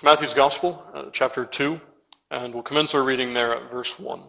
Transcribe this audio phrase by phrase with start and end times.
[0.00, 1.78] It's Matthew's Gospel, uh, chapter 2,
[2.30, 4.22] and we'll commence our reading there at verse 1.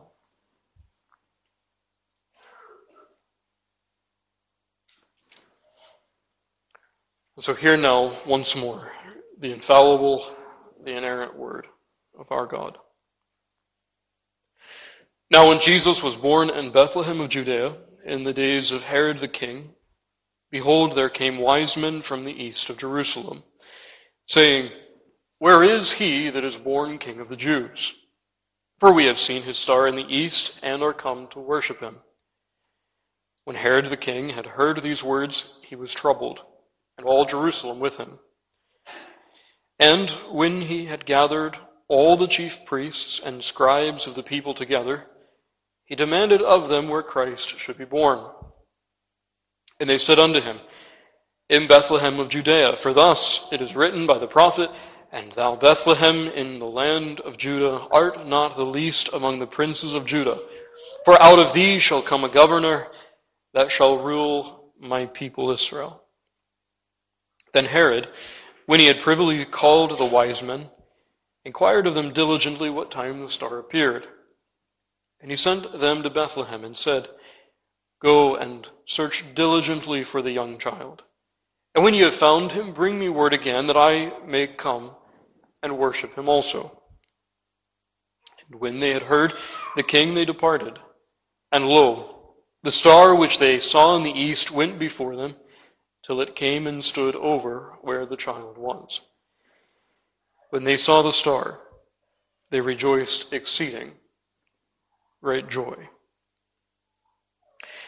[7.40, 8.92] So, hear now once more
[9.40, 10.26] the infallible,
[10.84, 11.68] the inerrant word
[12.20, 12.78] of our God.
[15.30, 19.30] Now, when Jesus was born in Bethlehem of Judea, in the days of Herod the
[19.30, 19.70] king,
[20.52, 23.44] behold, there came wise men from the east of Jerusalem,
[24.28, 24.70] saying,
[25.42, 27.96] Where is he that is born king of the Jews?
[28.80, 31.96] For we have seen his star in the east and are come to worship him.
[33.44, 36.42] When Herod the king had heard these words, he was troubled,
[36.96, 38.20] and all Jerusalem with him.
[39.80, 45.08] And when he had gathered all the chief priests and scribes of the people together,
[45.86, 48.30] he demanded of them where Christ should be born.
[49.80, 50.60] And they said unto him,
[51.50, 54.70] In Bethlehem of Judea, for thus it is written by the prophet,
[55.12, 59.94] And thou, Bethlehem, in the land of Judah, art not the least among the princes
[59.94, 60.40] of Judah.
[61.04, 62.88] For out of thee shall come a governor
[63.54, 66.04] that shall rule my people Israel.
[67.54, 68.08] Then Herod,
[68.68, 70.70] when he had privily called the wise men,
[71.44, 74.06] inquired of them diligently what time the star appeared.
[75.20, 77.10] And he sent them to Bethlehem and said,
[78.02, 81.04] Go and search diligently for the young child.
[81.76, 84.92] And when you have found him, bring me word again that I may come
[85.64, 86.82] and worship him also.
[88.50, 89.34] And when they had heard
[89.76, 90.80] the king, they departed.
[91.52, 95.36] And lo, the star which they saw in the east went before them
[96.04, 99.02] till it came and stood over where the child was.
[100.50, 101.60] When they saw the star,
[102.50, 103.94] they rejoiced exceeding
[105.22, 105.76] great joy.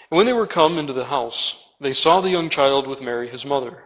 [0.10, 3.28] And when they were come into the house, they saw the young child with Mary
[3.28, 3.84] his mother,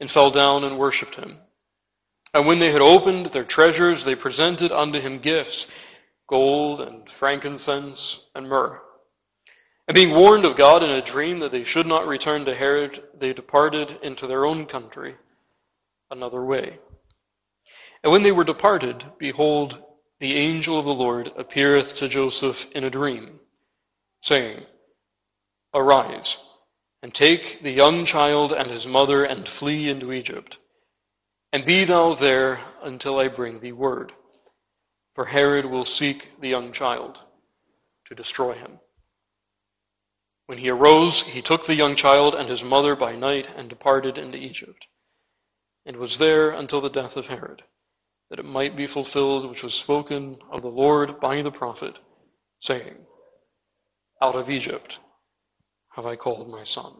[0.00, 1.38] and fell down and worshipped him.
[2.34, 5.66] And when they had opened their treasures, they presented unto him gifts,
[6.26, 8.80] gold and frankincense and myrrh.
[9.86, 13.02] And being warned of God in a dream that they should not return to Herod,
[13.18, 15.16] they departed into their own country
[16.10, 16.78] another way.
[18.02, 19.82] And when they were departed, behold,
[20.20, 23.40] the angel of the Lord appeareth to Joseph in a dream,
[24.22, 24.62] saying,
[25.74, 26.48] Arise,
[27.02, 30.58] and take the young child and his mother, and flee into Egypt.
[31.52, 34.12] And be thou there until I bring thee word.
[35.14, 37.20] For Herod will seek the young child
[38.06, 38.80] to destroy him.
[40.46, 44.16] When he arose, he took the young child and his mother by night and departed
[44.16, 44.86] into Egypt,
[45.84, 47.62] and was there until the death of Herod
[48.32, 51.98] that it might be fulfilled which was spoken of the Lord by the prophet,
[52.60, 52.96] saying,
[54.22, 55.00] Out of Egypt
[55.90, 56.94] have I called my son.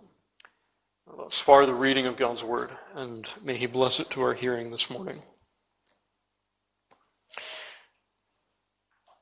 [1.15, 4.71] Thus far, the reading of God's word, and may he bless it to our hearing
[4.71, 5.23] this morning.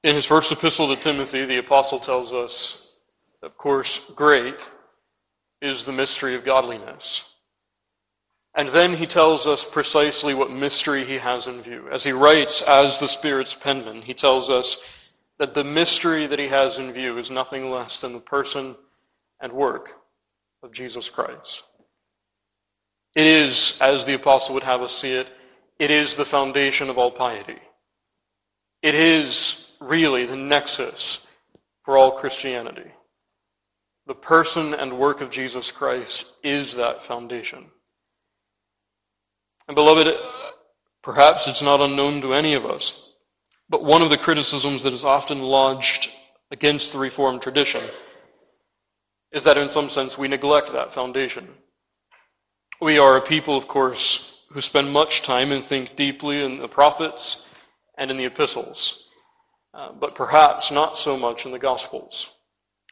[0.04, 2.92] In his first epistle to Timothy, the apostle tells us,
[3.42, 4.68] of course, great
[5.60, 7.24] is the mystery of godliness.
[8.54, 11.88] And then he tells us precisely what mystery he has in view.
[11.90, 14.80] As he writes as the Spirit's penman, he tells us
[15.38, 18.76] that the mystery that he has in view is nothing less than the person
[19.40, 19.90] and work
[20.62, 21.64] of Jesus Christ.
[23.14, 25.28] It is, as the apostle would have us see it,
[25.78, 27.58] it is the foundation of all piety.
[28.82, 31.26] It is really the nexus
[31.84, 32.90] for all Christianity.
[34.06, 37.66] The person and work of Jesus Christ is that foundation.
[39.68, 40.16] And beloved,
[41.02, 43.14] perhaps it's not unknown to any of us,
[43.68, 46.10] but one of the criticisms that is often lodged
[46.50, 47.80] against the Reformed tradition
[49.32, 51.46] is that in some sense we neglect that foundation.
[52.80, 56.68] We are a people, of course, who spend much time and think deeply in the
[56.68, 57.44] prophets
[57.98, 59.08] and in the epistles,
[59.74, 62.34] uh, but perhaps not so much in the Gospels,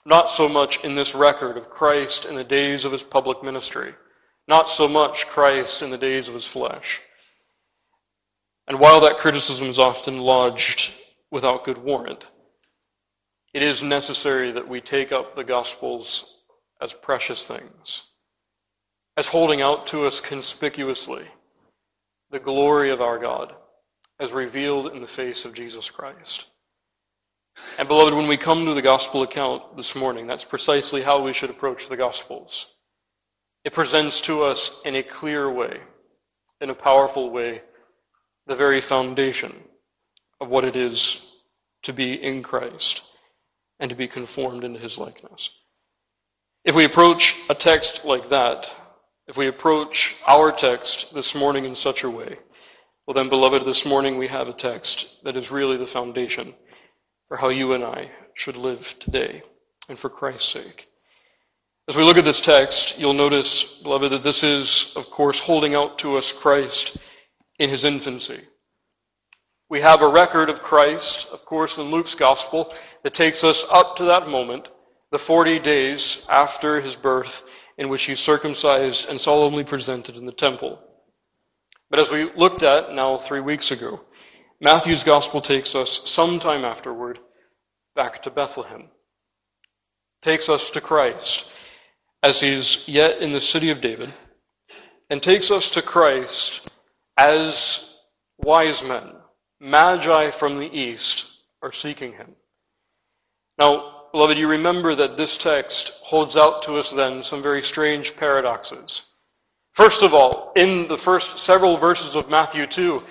[0.05, 3.95] not so much in this record of Christ in the days of his public ministry
[4.49, 7.03] not so much Christ in the days of his flesh.
[8.67, 10.95] And while that criticism is often lodged
[11.31, 12.27] without good warrant,
[13.53, 16.37] it is necessary that we take up the Gospels
[16.81, 18.09] as precious things,
[19.19, 21.27] as holding out to us conspicuously
[22.31, 23.53] the glory of our God
[24.21, 26.47] as revealed in the face of Jesus Christ.
[27.79, 31.33] And beloved, when we come to the Gospel account this morning, that's precisely how we
[31.33, 32.75] should approach the Gospels.
[33.65, 35.81] It presents to us in a clear way,
[36.61, 37.63] in a powerful way,
[38.47, 39.53] the very foundation
[40.41, 41.41] of what it is
[41.83, 43.03] to be in Christ
[43.81, 45.59] and to be conformed into his likeness.
[46.65, 48.73] If we approach a text like that,
[49.29, 52.39] if we approach our text this morning in such a way,
[53.07, 56.55] Well, then, beloved, this morning we have a text that is really the foundation
[57.27, 59.43] for how you and I should live today
[59.89, 60.89] and for Christ's sake.
[61.89, 65.75] As we look at this text, you'll notice, beloved, that this is, of course, holding
[65.75, 66.99] out to us Christ
[67.59, 68.41] in his infancy.
[69.71, 73.97] We have a record of Christ, of course, in Luke's gospel that takes us up
[73.97, 74.69] to that moment,
[75.13, 77.43] the 40 days after his birth,
[77.79, 80.83] in which he's circumcised and solemnly presented in the temple.
[81.89, 84.01] But as we looked at now three weeks ago,
[84.61, 87.21] Matthew's gospel takes us sometime afterward
[87.95, 88.89] back to Bethlehem.
[90.21, 91.51] Takes us to Christ
[92.23, 94.13] as he's yet in the city of David,
[95.09, 96.69] and takes us to Christ
[97.17, 98.03] as
[98.39, 99.13] wise men,
[99.61, 102.35] magi from the east, are seeking him.
[103.57, 108.17] Now, beloved, you remember that this text holds out to us then some very strange
[108.17, 109.13] paradoxes.
[109.75, 113.03] First of all, in the first several verses of Matthew 2,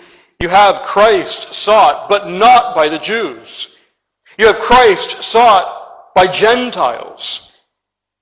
[0.42, 3.78] you have Christ sought, but not by the Jews.
[4.38, 7.54] You have Christ sought by Gentiles,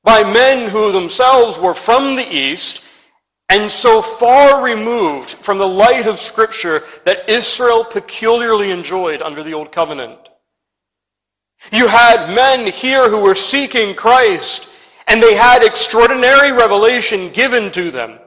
[0.04, 2.86] by men who themselves were from the East
[3.50, 9.54] and so far removed from the light of Scripture that Israel peculiarly enjoyed under the
[9.54, 10.25] Old Covenant.
[11.72, 14.74] You had men here who were seeking Christ,
[15.08, 18.20] and they had extraordinary revelation given to them.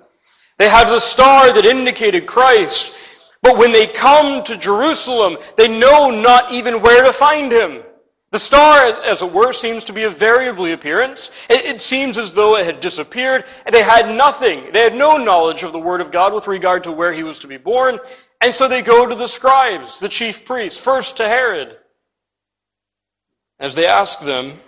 [0.59, 2.99] They had the star that indicated Christ.
[3.43, 7.83] But when they come to Jerusalem, they know not even where to find him.
[8.31, 11.31] The star, as it were, seems to be of variably appearance.
[11.49, 14.71] It, seems as though it had disappeared, and they had nothing.
[14.73, 17.39] They had no knowledge of the Word of God with regard to where he was
[17.39, 17.99] to be born.
[18.43, 21.79] And so they go to the scribes, the chief priests, first to Herod.
[23.61, 24.61] As they ask them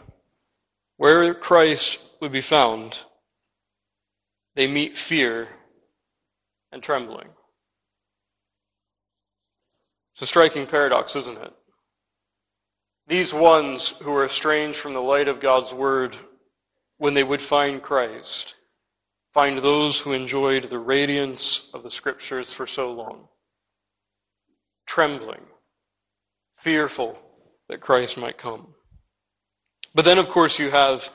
[0.96, 3.02] where Christ would be found,
[4.54, 5.48] they meet fear
[6.72, 7.28] and trembling.
[10.12, 11.52] It's a striking paradox, isn't it?
[13.06, 16.16] These ones who were estranged from the light of God's word,
[16.98, 18.56] when they would find Christ,
[19.32, 23.28] find those who enjoyed the radiance of the scriptures for so long,
[24.86, 25.42] trembling,
[26.54, 27.18] fearful
[27.68, 28.74] that Christ might come.
[29.94, 31.10] But then, of course, you have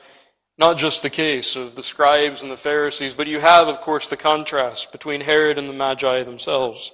[0.58, 4.08] not just the case of the scribes and the Pharisees, but you have, of course,
[4.08, 6.92] the contrast between Herod and the Magi themselves.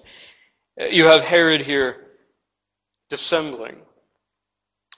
[0.76, 2.08] You have Herod here
[3.08, 3.76] dissembling.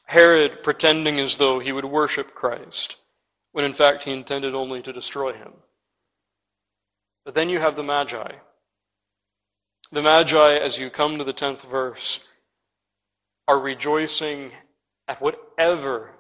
[0.07, 2.97] Herod pretending as though he would worship Christ,
[3.53, 5.53] when in fact he intended only to destroy him.
[7.25, 8.33] But then you have the Magi.
[9.91, 12.27] The Magi, as you come to the 10th verse,
[13.49, 14.53] are rejoicing
[15.09, 16.14] at whatever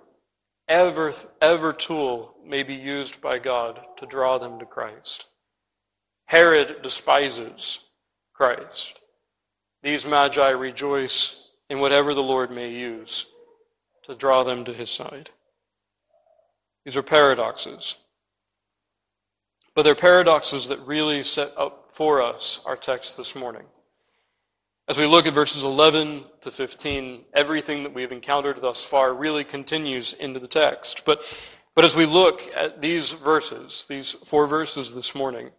[0.68, 5.26] ever, ever tool may be used by God to draw them to Christ.
[6.26, 7.80] Herod despises
[8.32, 8.98] Christ.
[9.82, 13.26] These magi rejoice in whatever the Lord may use
[14.04, 15.30] to draw them to his side.
[16.84, 17.96] These are paradoxes.
[19.74, 23.64] But they're paradoxes that really set up for us our text this morning.
[24.86, 29.42] As we look at verses 11 to 15, everything that we've encountered thus far really
[29.42, 31.06] continues into the text.
[31.06, 31.22] But,
[31.74, 35.52] but as we look at these verses, these four verses this morning,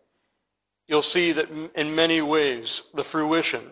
[0.88, 3.64] you'll see that in many ways the fruition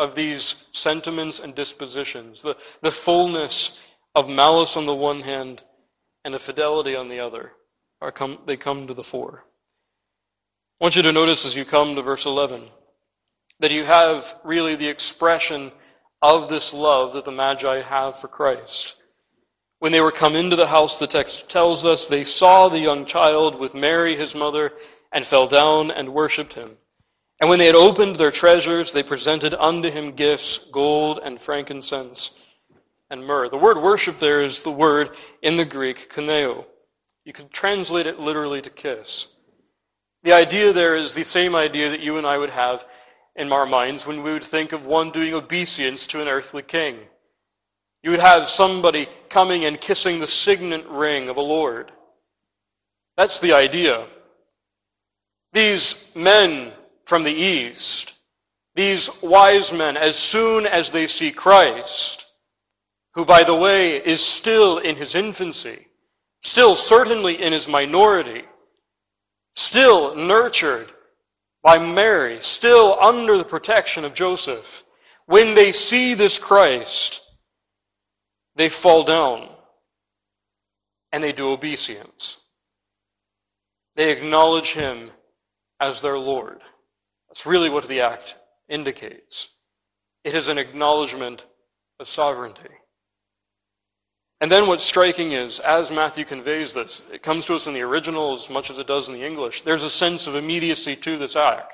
[0.00, 3.80] of these sentiments and dispositions, the, the fullness
[4.16, 5.62] of malice on the one hand
[6.24, 7.52] and of fidelity on the other,
[8.00, 9.44] are come, they come to the fore.
[10.80, 12.64] I want you to notice as you come to verse 11
[13.60, 15.72] that you have really the expression
[16.22, 19.02] of this love that the Magi have for Christ.
[19.78, 23.04] When they were come into the house, the text tells us they saw the young
[23.04, 24.72] child with Mary, his mother,
[25.12, 26.72] and fell down and worshipped him.
[27.40, 32.38] And when they had opened their treasures, they presented unto him gifts, gold and frankincense
[33.10, 33.48] and myrrh.
[33.48, 35.10] The word worship there is the word
[35.42, 36.64] in the Greek, kuneo.
[37.24, 39.28] You could translate it literally to kiss.
[40.22, 42.84] The idea there is the same idea that you and I would have
[43.36, 46.98] in our minds when we would think of one doing obeisance to an earthly king.
[48.02, 51.92] You would have somebody coming and kissing the signet ring of a lord.
[53.16, 54.06] That's the idea.
[55.52, 56.72] These men
[57.04, 58.14] from the east,
[58.74, 62.26] these wise men, as soon as they see Christ,
[63.14, 65.86] who, by the way, is still in his infancy,
[66.42, 68.42] still certainly in his minority,
[69.54, 70.92] still nurtured
[71.66, 74.84] by Mary, still under the protection of Joseph,
[75.24, 77.20] when they see this Christ,
[78.54, 79.48] they fall down
[81.10, 82.38] and they do obeisance.
[83.96, 85.10] They acknowledge him
[85.80, 86.60] as their Lord.
[87.28, 88.36] That's really what the act
[88.68, 89.48] indicates.
[90.22, 91.46] It is an acknowledgement
[91.98, 92.76] of sovereignty.
[94.40, 97.82] And then what's striking is, as Matthew conveys this, it comes to us in the
[97.82, 101.16] original as much as it does in the English, there's a sense of immediacy to
[101.16, 101.72] this act.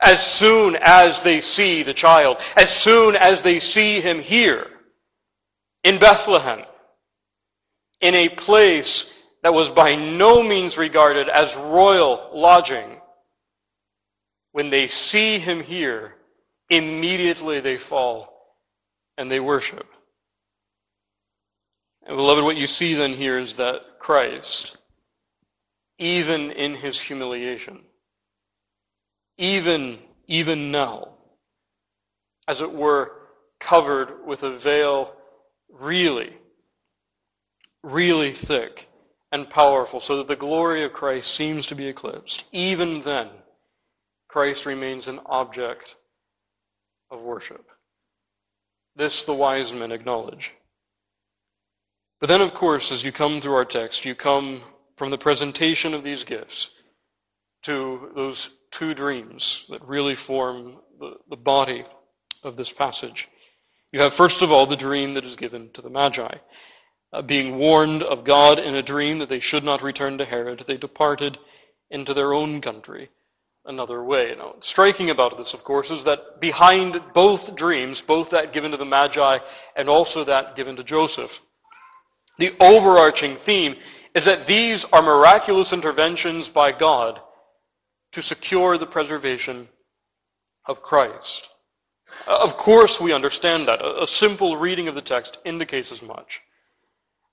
[0.00, 4.66] As soon as they see the child, as soon as they see him here,
[5.84, 6.64] in Bethlehem,
[8.00, 13.00] in a place that was by no means regarded as royal lodging,
[14.52, 16.14] when they see him here,
[16.70, 18.32] immediately they fall
[19.18, 19.86] and they worship.
[22.06, 24.76] And beloved, what you see then here is that Christ,
[25.98, 27.80] even in his humiliation,
[29.38, 29.98] even,
[30.28, 31.08] even now,
[32.46, 33.12] as it were,
[33.58, 35.16] covered with a veil
[35.68, 36.32] really,
[37.82, 38.88] really thick
[39.32, 42.44] and powerful, so that the glory of Christ seems to be eclipsed.
[42.52, 43.28] Even then,
[44.28, 45.96] Christ remains an object
[47.10, 47.68] of worship.
[48.94, 50.54] This the wise men acknowledge.
[52.20, 54.62] But then, of course, as you come through our text, you come
[54.96, 56.70] from the presentation of these gifts
[57.64, 61.84] to those two dreams that really form the, the body
[62.42, 63.28] of this passage.
[63.92, 66.36] You have, first of all, the dream that is given to the Magi.
[67.12, 70.64] Uh, being warned of God in a dream that they should not return to Herod,
[70.66, 71.38] they departed
[71.90, 73.10] into their own country
[73.64, 74.34] another way.
[74.36, 78.76] Now, striking about this, of course, is that behind both dreams, both that given to
[78.76, 79.38] the Magi
[79.76, 81.40] and also that given to Joseph,
[82.38, 83.76] the overarching theme
[84.14, 87.20] is that these are miraculous interventions by God
[88.12, 89.68] to secure the preservation
[90.66, 91.48] of Christ.
[92.26, 93.84] Of course, we understand that.
[93.84, 96.40] A simple reading of the text indicates as much.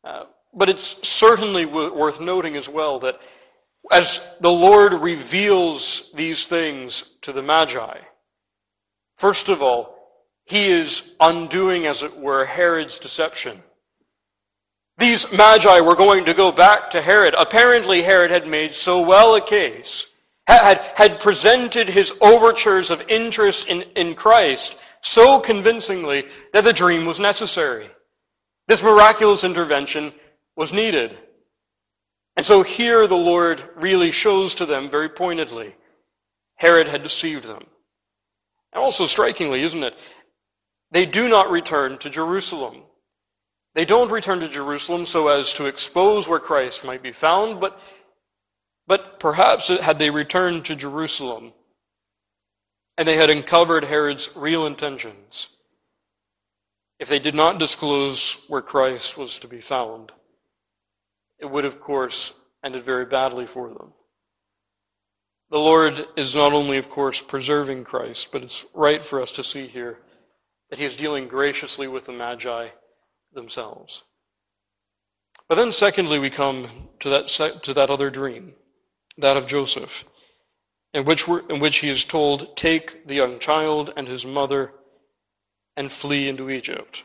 [0.04, 3.20] Uh, but it's certainly w- worth noting as well that
[3.92, 7.98] as the Lord reveals these things to the Magi,
[9.16, 9.98] first of all,
[10.46, 13.64] he is undoing, as it were, Herod's deception.
[14.98, 17.36] These magi were going to go back to Herod.
[17.38, 20.14] Apparently, Herod had made so well a case,
[20.48, 27.06] had, had presented his overtures of interest in, in Christ so convincingly that the dream
[27.06, 27.90] was necessary.
[28.68, 30.14] This miraculous intervention
[30.56, 31.18] was needed.
[32.38, 35.76] And so here the Lord really shows to them very pointedly
[36.56, 37.66] Herod had deceived them.
[38.72, 39.96] And also strikingly, isn't it?
[40.92, 42.84] They do not return to Jerusalem.
[43.76, 47.80] They don't return to Jerusalem so as to expose where Christ might be found, but,
[48.86, 51.54] but perhaps had they returned to Jerusalem
[52.98, 55.50] and they had uncovered Herod's real intentions,
[57.00, 60.12] if they did not disclose where Christ was to be found,
[61.40, 63.92] it would, of course, ended very badly for them.
[65.50, 69.44] The Lord is not only, of course, preserving Christ, but it's right for us to
[69.44, 69.98] see here
[70.70, 72.70] that He is dealing graciously with the Magi
[73.34, 74.04] themselves.
[75.48, 76.68] But then, secondly, we come
[77.00, 77.28] to that,
[77.64, 78.54] to that other dream,
[79.18, 80.04] that of Joseph,
[80.94, 84.72] in which, in which he is told, Take the young child and his mother
[85.76, 87.04] and flee into Egypt.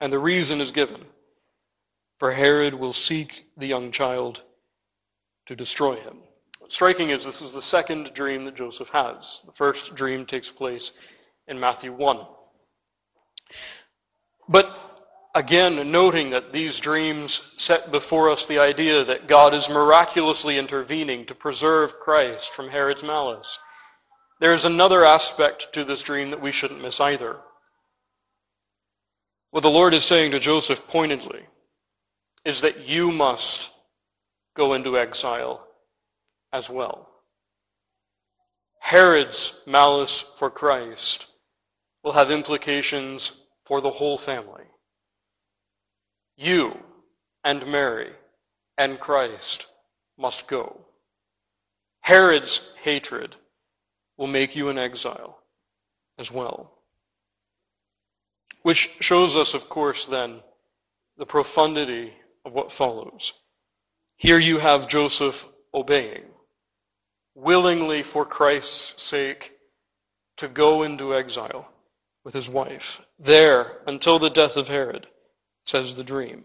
[0.00, 1.04] And the reason is given
[2.20, 4.42] for Herod will seek the young child
[5.46, 6.18] to destroy him.
[6.58, 9.42] What's striking is this is the second dream that Joseph has.
[9.46, 10.92] The first dream takes place
[11.48, 12.20] in Matthew 1.
[14.50, 14.78] But
[15.34, 21.26] again, noting that these dreams set before us the idea that God is miraculously intervening
[21.26, 23.58] to preserve Christ from Herod's malice.
[24.40, 27.36] There is another aspect to this dream that we shouldn't miss either.
[29.50, 31.46] What the Lord is saying to Joseph pointedly
[32.44, 33.72] is that you must
[34.56, 35.66] go into exile
[36.52, 37.08] as well.
[38.80, 41.26] Herod's malice for Christ
[42.02, 44.64] will have implications for the whole family.
[46.40, 46.78] You
[47.44, 48.08] and Mary
[48.78, 49.66] and Christ
[50.16, 50.80] must go.
[52.00, 53.36] Herod's hatred
[54.16, 55.38] will make you an exile
[56.18, 56.72] as well.
[58.62, 60.40] Which shows us, of course, then,
[61.18, 62.14] the profundity
[62.46, 63.34] of what follows.
[64.16, 65.44] Here you have Joseph
[65.74, 66.24] obeying,
[67.34, 69.58] willingly for Christ's sake,
[70.38, 71.70] to go into exile
[72.24, 75.06] with his wife, there until the death of Herod
[75.64, 76.44] says the dream.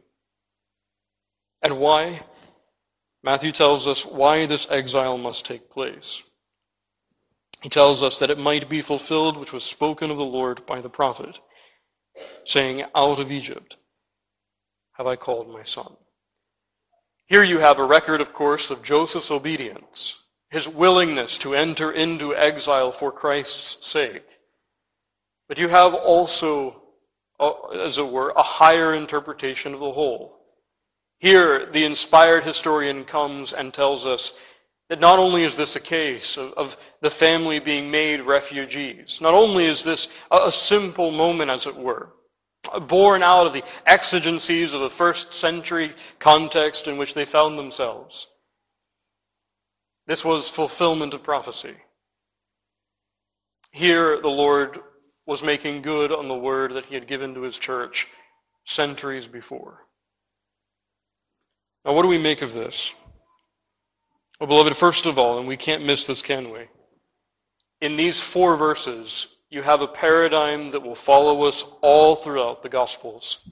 [1.61, 2.21] And why?
[3.23, 6.21] Matthew tells us why this exile must take place.
[7.61, 10.81] He tells us that it might be fulfilled which was spoken of the Lord by
[10.81, 11.39] the prophet,
[12.43, 13.77] saying, Out of Egypt
[14.93, 15.95] have I called my son.
[17.25, 22.35] Here you have a record, of course, of Joseph's obedience, his willingness to enter into
[22.35, 24.27] exile for Christ's sake.
[25.47, 26.83] But you have also,
[27.39, 30.39] Oh, as it were, a higher interpretation of the whole.
[31.19, 34.33] Here, the inspired historian comes and tells us
[34.89, 39.33] that not only is this a case of, of the family being made refugees, not
[39.33, 42.13] only is this a, a simple moment, as it were,
[42.87, 48.27] born out of the exigencies of the first century context in which they found themselves.
[50.07, 51.75] This was fulfillment of prophecy.
[53.71, 54.79] Here, the Lord
[55.25, 58.07] was making good on the word that he had given to his church
[58.65, 59.85] centuries before.
[61.83, 62.93] Now, what do we make of this?
[64.39, 66.61] Well, beloved, first of all, and we can't miss this, can we?
[67.81, 72.69] In these four verses, you have a paradigm that will follow us all throughout the
[72.69, 73.47] Gospels.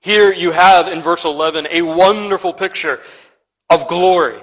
[0.00, 3.00] Here you have in verse 11 a wonderful picture
[3.68, 4.38] of glory.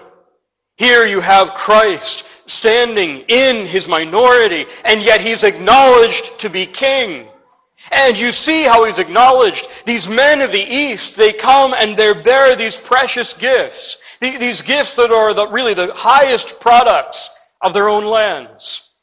[0.78, 7.28] Here you have Christ standing in his minority, and yet he's acknowledged to be king.
[7.92, 9.68] And you see how he's acknowledged.
[9.86, 13.98] These men of the East, they come and they bear these precious gifts.
[14.22, 17.30] These gifts that are the, really the highest products
[17.62, 18.94] of their own lands.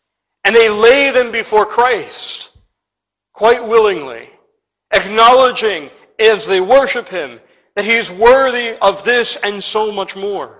[0.45, 2.59] And they lay them before Christ
[3.35, 4.31] quite willingly,
[4.93, 7.41] acknowledging as they worship him
[7.75, 10.60] that he is worthy of this and so much more.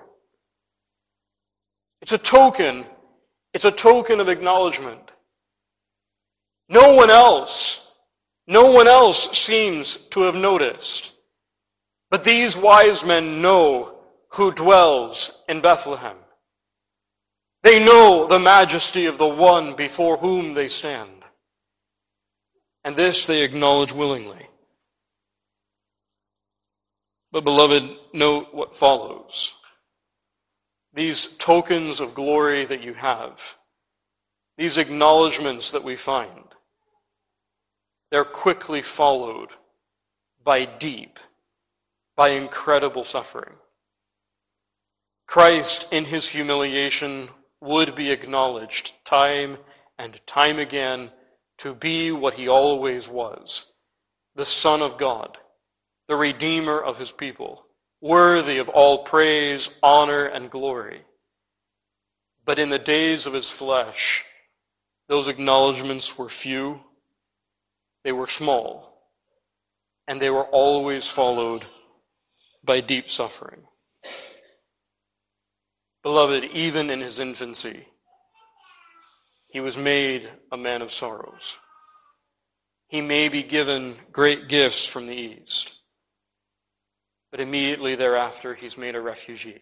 [2.03, 2.85] It's a token.
[3.53, 5.11] It's a token of acknowledgement.
[6.69, 7.91] No one else,
[8.47, 11.13] no one else seems to have noticed.
[12.11, 13.99] But these wise men know
[14.31, 16.17] who dwells in Bethlehem.
[17.63, 21.25] They know the majesty of the one before whom they stand.
[22.85, 24.49] And this they acknowledge willingly.
[27.33, 29.60] But, beloved, note what follows.
[30.93, 33.57] These tokens of glory that you have,
[34.59, 36.45] these acknowledgments that we find,
[38.11, 39.51] they're quickly followed
[40.43, 41.19] by deep,
[42.17, 43.55] by incredible suffering.
[45.27, 47.29] Christ, in his humiliation,
[47.61, 49.59] would be acknowledged time
[49.97, 51.13] and time again
[51.59, 53.67] to be what he always was
[54.35, 55.37] the Son of God,
[56.09, 57.67] the Redeemer of his people,
[58.01, 61.03] worthy of all praise, honor, and glory.
[62.45, 64.25] But in the days of his flesh,
[65.09, 66.81] those acknowledgments were few,
[68.05, 69.11] they were small,
[70.09, 71.65] and they were always followed
[72.65, 73.63] by deep suffering.
[76.03, 77.87] Beloved, even in his infancy,
[79.49, 81.59] he was made a man of sorrows.
[82.89, 85.80] He may be given great gifts from the East,
[87.31, 89.61] but immediately thereafter he's made a refugee,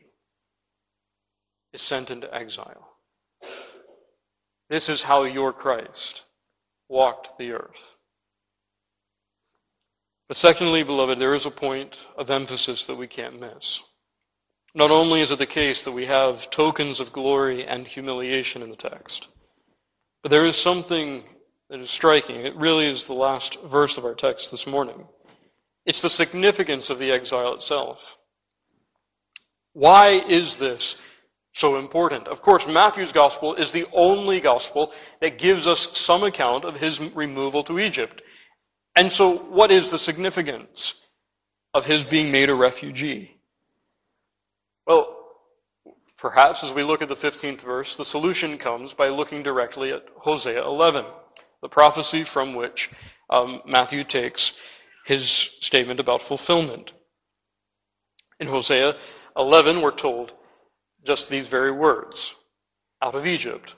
[1.73, 2.97] is sent into exile.
[4.71, 6.25] This is how your Christ
[6.89, 7.97] walked the earth.
[10.29, 13.81] But secondly, beloved, there is a point of emphasis that we can't miss.
[14.75, 18.69] Not only is it the case that we have tokens of glory and humiliation in
[18.69, 19.29] the text,
[20.23, 21.25] but there is something
[21.71, 22.45] that is striking.
[22.45, 25.07] It really is the last verse of our text this morning.
[25.89, 28.19] It's the significance of the exile itself.
[29.73, 30.99] Why is this
[31.55, 32.29] so important?
[32.29, 37.01] Of course, Matthew's gospel is the only gospel that gives us some account of his
[37.01, 38.21] removal to Egypt.
[38.97, 40.93] And so, what is the significance
[41.73, 43.39] of his being made a refugee?
[44.87, 45.17] Well,
[46.19, 50.05] perhaps as we look at the 15th verse, the solution comes by looking directly at
[50.19, 51.07] Hosea 11,
[51.63, 52.91] the prophecy from which
[53.31, 54.59] um, Matthew takes
[55.09, 56.93] his statement about fulfillment.
[58.39, 58.95] In Hosea
[59.39, 60.35] 11, we're told
[61.03, 62.35] just these very words
[63.03, 63.75] Out of Egypt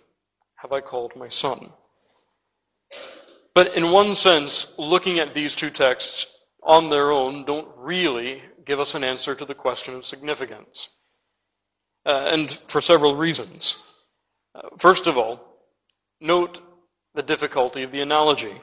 [0.56, 1.70] have I called my son.
[3.54, 8.80] But in one sense, looking at these two texts on their own don't really give
[8.80, 10.88] us an answer to the question of significance
[12.06, 13.86] uh, and for several reasons.
[14.52, 15.60] Uh, first of all,
[16.20, 16.60] note
[17.14, 18.60] the difficulty of the analogy.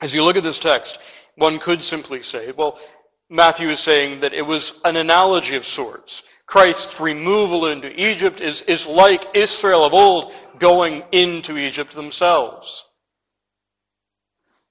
[0.00, 0.98] As you look at this text,
[1.36, 2.78] one could simply say, well,
[3.28, 6.22] Matthew is saying that it was an analogy of sorts.
[6.46, 12.84] Christ's removal into Egypt is, is like Israel of old going into Egypt themselves.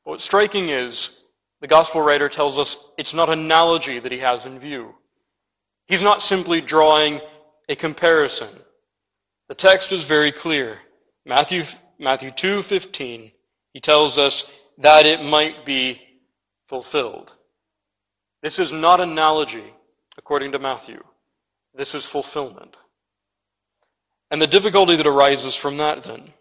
[0.03, 1.19] What's striking is
[1.61, 4.95] the gospel writer tells us it's not analogy that he has in view.
[5.87, 7.19] He's not simply drawing
[7.67, 8.49] a comparison.
[9.49, 10.77] The text is very clear.
[11.25, 11.63] Matthew,
[11.99, 13.31] Matthew 2.15,
[13.73, 16.01] he tells us that it might be
[16.67, 17.31] fulfilled.
[18.41, 19.73] This is not analogy,
[20.17, 21.03] according to Matthew.
[21.73, 22.77] This is fulfillment.
[24.31, 26.33] And the difficulty that arises from that, then,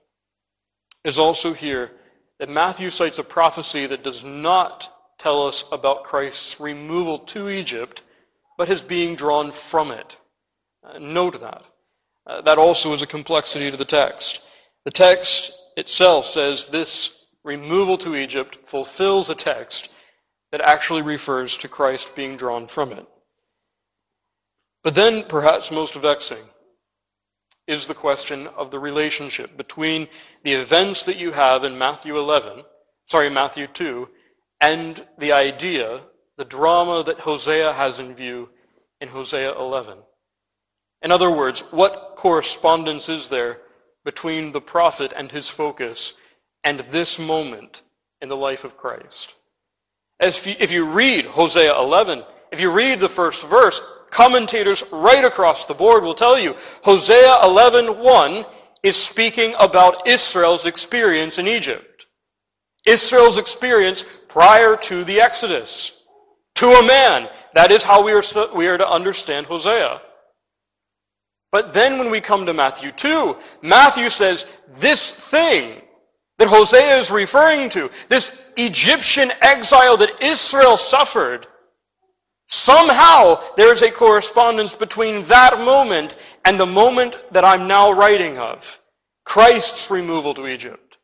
[1.04, 1.92] is also here
[2.38, 8.02] that Matthew cites a prophecy that does not tell us about Christ's removal to Egypt,
[8.58, 10.18] but his being drawn from it.
[10.82, 11.62] Uh, note that.
[12.26, 14.46] Uh, that also is a complexity to the text.
[14.84, 17.13] The text itself says this
[17.44, 19.90] removal to Egypt fulfills a text
[20.50, 23.06] that actually refers to Christ being drawn from it.
[24.82, 26.44] But then, perhaps most vexing,
[27.66, 30.08] is the question of the relationship between
[30.42, 32.62] the events that you have in Matthew 11,
[33.06, 34.08] sorry, Matthew 2,
[34.60, 36.02] and the idea,
[36.36, 38.50] the drama that Hosea has in view
[39.00, 39.98] in Hosea 11.
[41.02, 43.60] In other words, what correspondence is there
[44.04, 46.14] between the prophet and his focus
[46.64, 47.82] and this moment
[48.20, 49.34] in the life of Christ?
[50.18, 55.66] As if you read Hosea 11, if you read the first verse, commentators right across
[55.66, 58.46] the board will tell you Hosea 11:1
[58.82, 62.06] is speaking about Israel's experience in Egypt.
[62.86, 66.02] Israel's experience prior to the Exodus.
[66.56, 67.28] To a man.
[67.54, 68.22] That is how we are,
[68.54, 70.00] we are to understand Hosea.
[71.50, 74.46] But then when we come to Matthew 2, Matthew says
[74.76, 75.80] this thing
[76.44, 81.46] that Hosea is referring to, this Egyptian exile that Israel suffered,
[82.48, 88.38] somehow there is a correspondence between that moment and the moment that I'm now writing
[88.38, 88.78] of
[89.24, 90.98] Christ's removal to Egypt.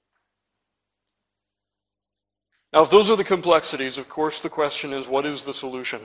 [2.75, 6.01] Now, if those are the complexities, of course, the question is what is the solution?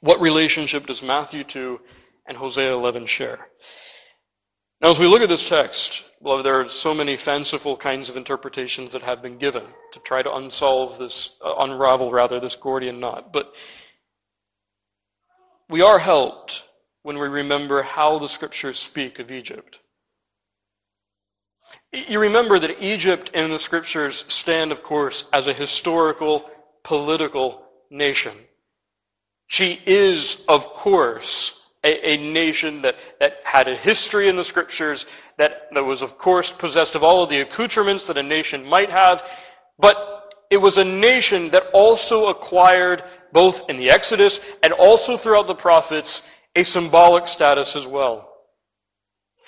[0.00, 1.78] What relationship does Matthew 2
[2.26, 3.48] and Hosea 11 share.
[4.86, 8.16] Now, as we look at this text, beloved, there are so many fanciful kinds of
[8.16, 13.00] interpretations that have been given to try to unsolve this, uh, unravel rather, this Gordian
[13.00, 13.32] knot.
[13.32, 13.52] But
[15.68, 16.68] we are helped
[17.02, 19.80] when we remember how the scriptures speak of Egypt.
[21.92, 26.48] You remember that Egypt in the scriptures stand, of course, as a historical,
[26.84, 28.36] political nation.
[29.48, 35.06] She is, of course, a, a nation that, that had a history in the scriptures,
[35.38, 38.90] that, that was, of course, possessed of all of the accoutrements that a nation might
[38.90, 39.22] have,
[39.78, 45.46] but it was a nation that also acquired, both in the Exodus and also throughout
[45.46, 48.32] the prophets, a symbolic status as well.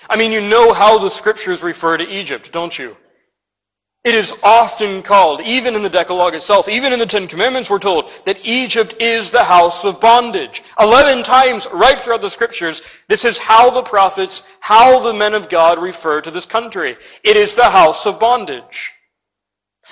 [0.09, 2.96] I mean, you know how the scriptures refer to Egypt, don't you?
[4.09, 7.79] It is often called, even in the Decalogue itself, even in the Ten Commandments, we're
[7.79, 10.62] told that Egypt is the house of bondage.
[10.81, 15.51] Eleven times right throughout the scriptures, this is how the prophets, how the men of
[15.51, 16.97] God refer to this country.
[17.23, 18.94] It is the house of bondage.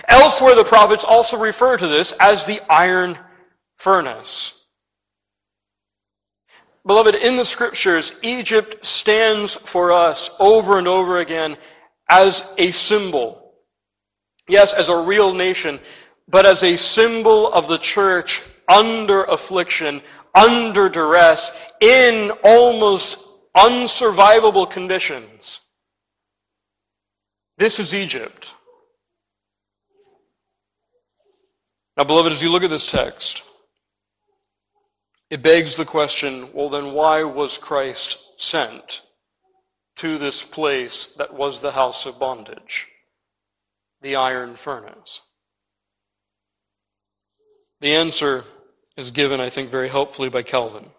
[0.09, 3.19] Elsewhere, the prophets also refer to this as the iron
[3.77, 4.65] furnace.
[6.87, 11.59] Beloved, in the scriptures, Egypt stands for us over and over again
[12.09, 13.46] as a symbol
[14.49, 15.81] Yes, as a real nation,
[16.29, 20.03] but as a symbol of the church under affliction,
[20.35, 25.61] under duress, in almost unsurvivable conditions.
[27.59, 28.53] This is Egypt.
[31.97, 33.43] Now, beloved, as you look at this text,
[35.31, 39.03] it begs the question well, then why was Christ sent
[39.97, 42.89] to this place that was the house of bondage?
[44.07, 45.21] The iron furnace?
[47.81, 48.45] The answer
[48.97, 50.91] is given, I think, very helpfully by Calvin.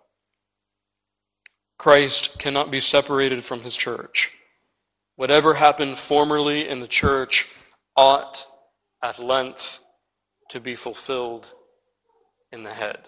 [1.77, 4.33] Christ cannot be separated from his church.
[5.15, 7.49] Whatever happened formerly in the church
[7.95, 8.45] ought
[9.01, 9.79] at length
[10.49, 11.47] to be fulfilled
[12.51, 12.99] in the head.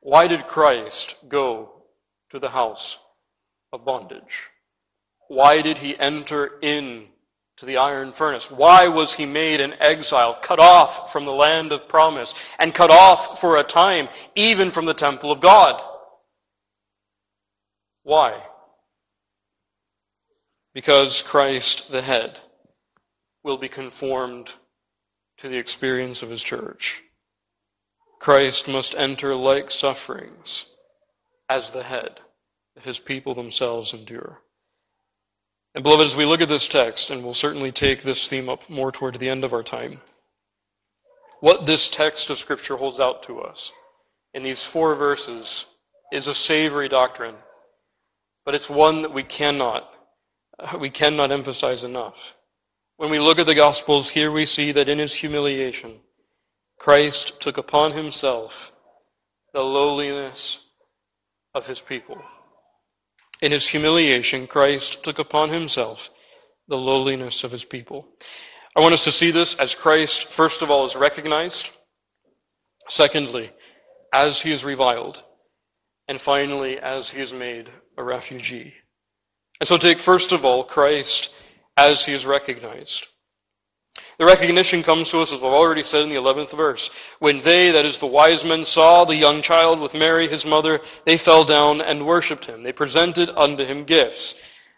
[0.00, 1.82] Why did Christ go
[2.30, 2.98] to the house
[3.70, 4.46] of bondage?
[5.28, 7.08] Why did he enter in
[7.56, 8.50] to the iron furnace?
[8.50, 12.90] Why was he made an exile, cut off from the land of promise, and cut
[12.90, 15.82] off for a time even from the temple of God?
[18.02, 18.40] Why?
[20.74, 22.38] Because Christ, the head,
[23.42, 24.54] will be conformed
[25.38, 27.02] to the experience of his church.
[28.18, 30.66] Christ must enter like sufferings
[31.48, 32.20] as the head
[32.74, 34.40] that his people themselves endure.
[35.76, 38.68] And beloved, as we look at this text, and we'll certainly take this theme up
[38.70, 40.00] more toward the end of our time,
[41.40, 43.72] what this text of Scripture holds out to us
[44.32, 45.66] in these four verses
[46.10, 47.34] is a savory doctrine,
[48.46, 49.92] but it's one that we cannot,
[50.80, 52.34] we cannot emphasize enough.
[52.96, 56.00] When we look at the Gospels, here we see that in his humiliation,
[56.78, 58.72] Christ took upon himself
[59.52, 60.64] the lowliness
[61.52, 62.16] of his people.
[63.42, 66.10] In his humiliation, Christ took upon himself
[66.68, 68.08] the lowliness of his people.
[68.74, 71.70] I want us to see this as Christ, first of all, is recognized.
[72.88, 73.50] Secondly,
[74.12, 75.22] as he is reviled.
[76.08, 77.68] And finally, as he is made
[77.98, 78.74] a refugee.
[79.60, 81.34] And so take first of all Christ
[81.76, 83.06] as he is recognized.
[84.18, 86.90] The recognition comes to us, as we've already said in the 11th verse.
[87.18, 90.80] When they, that is the wise men, saw the young child with Mary, his mother,
[91.04, 92.62] they fell down and worshipped him.
[92.62, 94.34] They presented unto him gifts.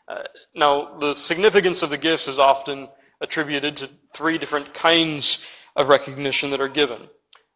[0.09, 0.23] Uh,
[0.55, 2.89] now, the significance of the gifts is often
[3.21, 7.09] attributed to three different kinds of recognition that are given.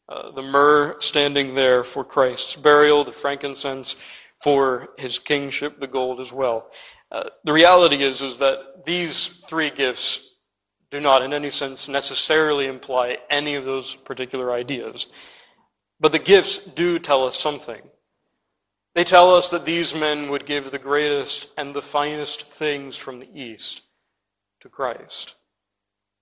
[0.09, 3.97] Uh, the myrrh standing there for Christ's burial, the frankincense
[4.41, 6.71] for his kingship, the gold as well.
[7.11, 10.32] Uh, the reality is, is that these three gifts
[10.93, 15.07] do not in any sense necessarily imply any of those particular ideas.
[15.99, 17.81] But the gifts do tell us something.
[18.95, 23.21] They tell us that these men would give the greatest and the finest things from
[23.21, 23.81] the East
[24.61, 25.35] to Christ.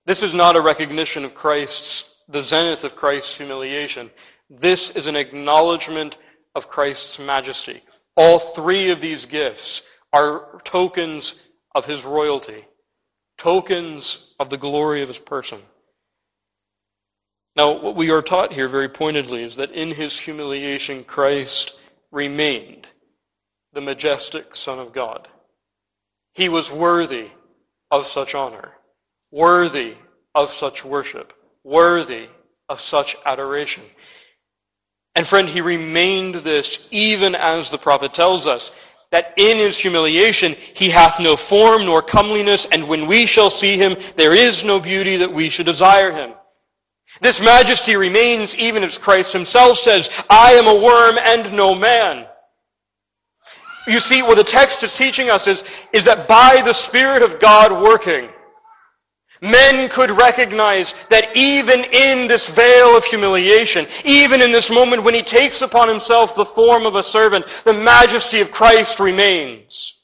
[0.05, 4.09] This is not a recognition of Christ's, the zenith of Christ's humiliation.
[4.49, 6.15] This is an acknowledgement
[6.55, 7.83] of Christ's majesty.
[8.15, 9.81] All three of these gifts
[10.13, 11.41] are tokens
[11.75, 12.65] of his royalty,
[13.41, 15.57] tokens of the glory of his person.
[17.55, 21.79] Now, what we are taught here very pointedly is that in his humiliation, Christ
[22.11, 22.85] remained
[23.73, 25.27] the majestic Son of God.
[26.35, 27.29] He was worthy
[27.89, 28.73] of such honor,
[29.31, 29.95] worthy
[30.35, 32.27] of such worship, worthy
[32.69, 33.83] of such adoration.
[35.15, 38.69] And friend, he remained this even as the prophet tells us
[39.11, 43.77] that in his humiliation he hath no form nor comeliness, and when we shall see
[43.77, 46.33] him, there is no beauty that we should desire him.
[47.19, 52.25] This majesty remains even as Christ himself says, I am a worm and no man.
[53.87, 57.39] You see, what the text is teaching us is, is that by the Spirit of
[57.39, 58.29] God working,
[59.41, 65.15] men could recognize that even in this veil of humiliation, even in this moment when
[65.15, 70.01] he takes upon himself the form of a servant, the majesty of Christ remains.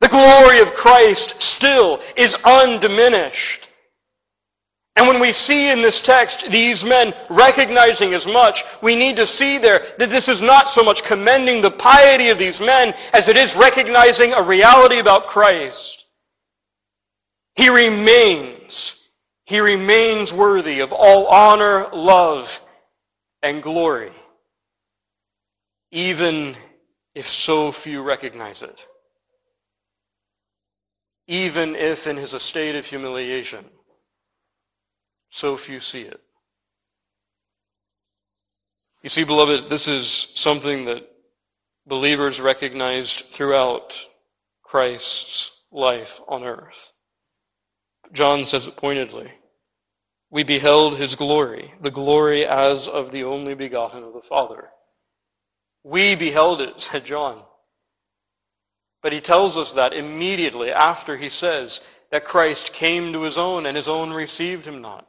[0.00, 3.68] The glory of Christ still is undiminished.
[4.96, 9.26] And when we see in this text these men recognizing as much, we need to
[9.26, 13.28] see there that this is not so much commending the piety of these men as
[13.28, 16.07] it is recognizing a reality about Christ.
[17.58, 19.10] He remains,
[19.44, 22.60] he remains worthy of all honor, love,
[23.42, 24.12] and glory,
[25.90, 26.54] even
[27.16, 28.86] if so few recognize it.
[31.26, 33.64] Even if in his estate of humiliation,
[35.28, 36.20] so few see it.
[39.02, 41.10] You see, beloved, this is something that
[41.88, 43.98] believers recognized throughout
[44.62, 46.92] Christ's life on earth.
[48.12, 49.32] John says it pointedly.
[50.30, 54.68] We beheld his glory, the glory as of the only begotten of the Father.
[55.84, 57.42] We beheld it, said John.
[59.02, 63.64] But he tells us that immediately after he says that Christ came to his own
[63.64, 65.06] and his own received him not.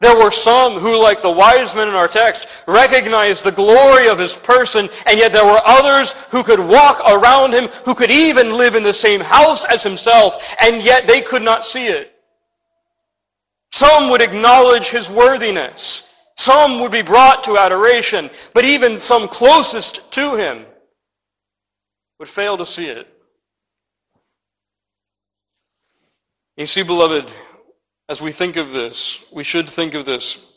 [0.00, 4.18] There were some who, like the wise men in our text, recognized the glory of
[4.18, 8.56] his person, and yet there were others who could walk around him, who could even
[8.56, 12.14] live in the same house as himself, and yet they could not see it.
[13.72, 16.14] Some would acknowledge his worthiness.
[16.36, 20.64] Some would be brought to adoration, but even some closest to him
[22.20, 23.08] would fail to see it.
[26.56, 27.28] You see, beloved,
[28.08, 30.52] as we think of this, we should think of this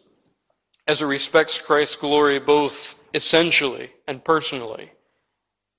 [0.88, 4.92] as it respects Christ's glory both essentially and personally,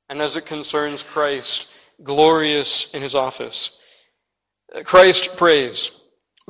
[0.08, 3.78] and as it concerns Christ glorious in his office.
[4.84, 6.02] Christ prays,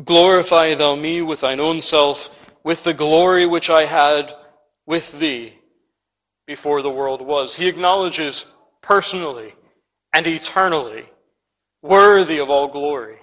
[0.03, 2.31] Glorify thou me with thine own self,
[2.65, 4.33] with the glory which I had
[4.87, 5.55] with thee
[6.47, 7.57] before the world was.
[7.57, 8.47] He acknowledges
[8.81, 9.55] personally
[10.13, 11.05] and eternally
[11.83, 13.19] worthy of all glory.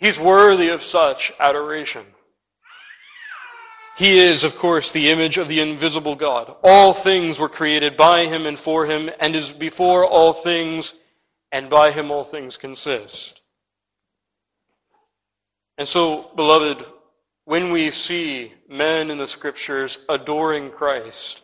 [0.00, 2.04] He's worthy of such adoration.
[3.98, 6.54] He is, of course, the image of the invisible God.
[6.64, 10.94] All things were created by him and for him, and is before all things,
[11.52, 13.42] and by him all things consist.
[15.76, 16.82] And so, beloved,
[17.44, 21.42] when we see men in the scriptures adoring Christ,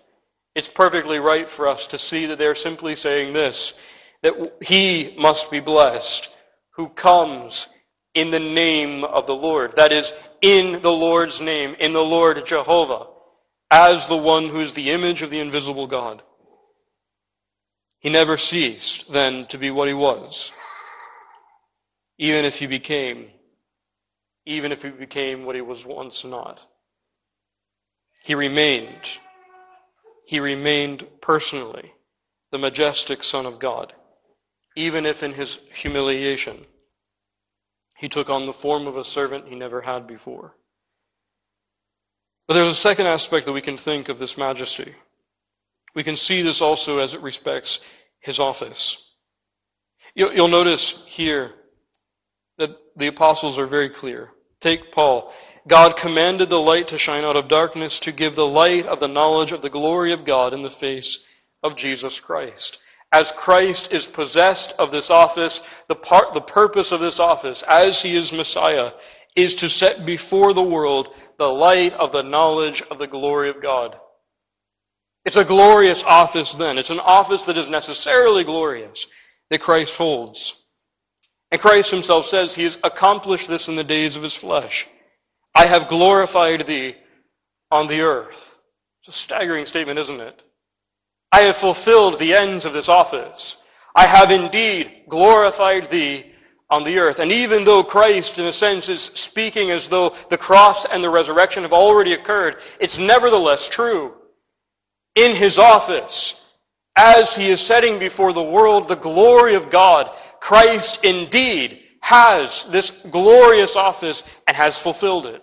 [0.54, 3.74] it's perfectly right for us to see that they're simply saying this,
[4.22, 6.30] that he must be blessed
[6.70, 7.68] who comes
[8.16, 9.76] in the name of the Lord.
[9.76, 13.08] That is, in the Lord's name, in the Lord Jehovah,
[13.70, 16.22] as the one who is the image of the invisible God.
[17.98, 20.50] He never ceased then to be what he was,
[22.16, 23.26] even if he became,
[24.46, 26.60] even if he became what he was once not.
[28.24, 29.18] He remained,
[30.26, 31.92] he remained personally
[32.50, 33.92] the majestic Son of God,
[34.74, 36.64] even if in his humiliation
[37.96, 40.54] he took on the form of a servant he never had before.
[42.46, 44.94] But there's a second aspect that we can think of this majesty.
[45.94, 47.80] We can see this also as it respects
[48.20, 49.14] his office.
[50.14, 51.52] You'll notice here
[52.58, 54.30] that the apostles are very clear.
[54.60, 55.32] Take Paul.
[55.68, 59.08] God commanded the light to shine out of darkness to give the light of the
[59.08, 61.26] knowledge of the glory of God in the face
[61.62, 62.78] of Jesus Christ.
[63.12, 68.02] As Christ is possessed of this office, the, part, the purpose of this office, as
[68.02, 68.92] he is Messiah,
[69.36, 73.62] is to set before the world the light of the knowledge of the glory of
[73.62, 73.96] God.
[75.24, 76.78] It's a glorious office then.
[76.78, 79.06] It's an office that is necessarily glorious
[79.50, 80.62] that Christ holds.
[81.50, 84.86] And Christ himself says he has accomplished this in the days of his flesh.
[85.54, 86.96] I have glorified thee
[87.70, 88.58] on the earth.
[89.00, 90.42] It's a staggering statement, isn't it?
[91.32, 93.62] I have fulfilled the ends of this office.
[93.94, 96.32] I have indeed glorified thee
[96.68, 97.18] on the earth.
[97.18, 101.10] And even though Christ, in a sense, is speaking as though the cross and the
[101.10, 104.14] resurrection have already occurred, it's nevertheless true.
[105.14, 106.46] In his office,
[106.96, 110.10] as he is setting before the world the glory of God,
[110.40, 115.42] Christ indeed has this glorious office and has fulfilled it.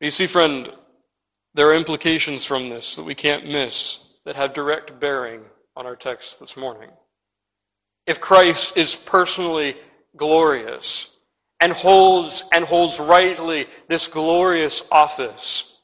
[0.00, 0.70] You see, friend,
[1.56, 5.40] there are implications from this that we can't miss that have direct bearing
[5.74, 6.90] on our text this morning.
[8.06, 9.76] If Christ is personally
[10.16, 11.16] glorious
[11.58, 15.80] and holds and holds rightly this glorious office,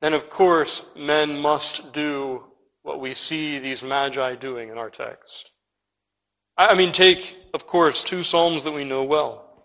[0.00, 2.44] then of course men must do
[2.82, 5.50] what we see these magi doing in our text.
[6.56, 9.64] I mean, take, of course, two Psalms that we know well.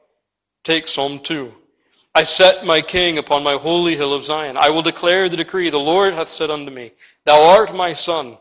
[0.64, 1.54] Take Psalm 2.
[2.14, 4.58] I set my king upon my holy hill of Zion.
[4.58, 5.70] I will declare the decree.
[5.70, 6.92] The Lord hath said unto me,
[7.26, 8.38] Thou art my son.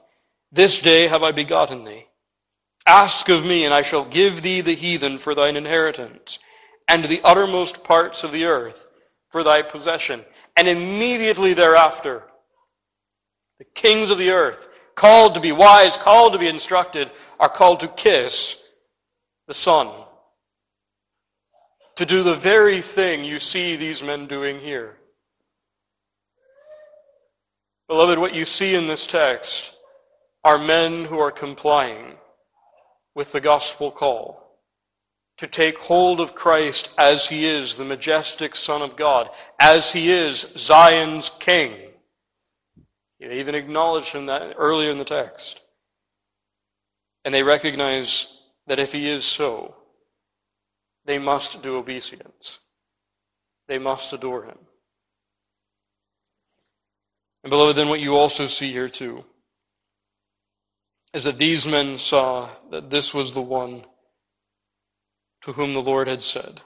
[0.50, 2.06] This day have I begotten thee.
[2.84, 6.40] Ask of me, and I shall give thee the heathen for thine inheritance,
[6.88, 8.88] and the uttermost parts of the earth
[9.28, 10.24] for thy possession.
[10.56, 12.24] And immediately thereafter,
[13.58, 17.80] the kings of the earth, called to be wise, called to be instructed, are called
[17.80, 18.68] to kiss
[19.46, 19.88] the Son
[22.00, 24.96] to do the very thing you see these men doing here.
[27.88, 29.76] Beloved, what you see in this text
[30.42, 32.14] are men who are complying
[33.14, 34.56] with the gospel call
[35.36, 40.10] to take hold of Christ as he is the majestic Son of God, as he
[40.10, 41.74] is Zion's King.
[43.20, 45.60] They even acknowledge him that earlier in the text.
[47.26, 49.74] And they recognize that if he is so,
[51.04, 52.60] they must do obeisance.
[53.68, 54.58] They must adore him.
[57.42, 59.24] And beloved, then what you also see here too
[61.12, 63.84] is that these men saw that this was the one
[65.42, 66.60] to whom the Lord had said,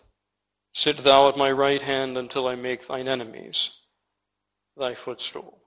[0.72, 3.80] Sit thou at my right hand until I make thine enemies
[4.76, 5.62] thy footstool.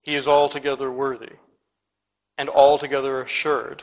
[0.00, 1.34] He is altogether worthy
[2.38, 3.82] and altogether assured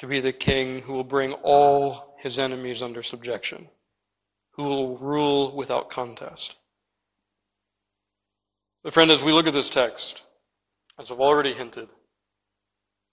[0.00, 3.68] to be the king who will bring all his enemies under subjection,
[4.52, 6.56] who will rule without contest.
[8.82, 10.22] But, friend, as we look at this text,
[10.98, 11.90] as I've already hinted,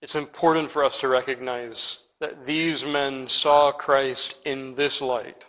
[0.01, 5.43] it's important for us to recognize that these men saw Christ in this light,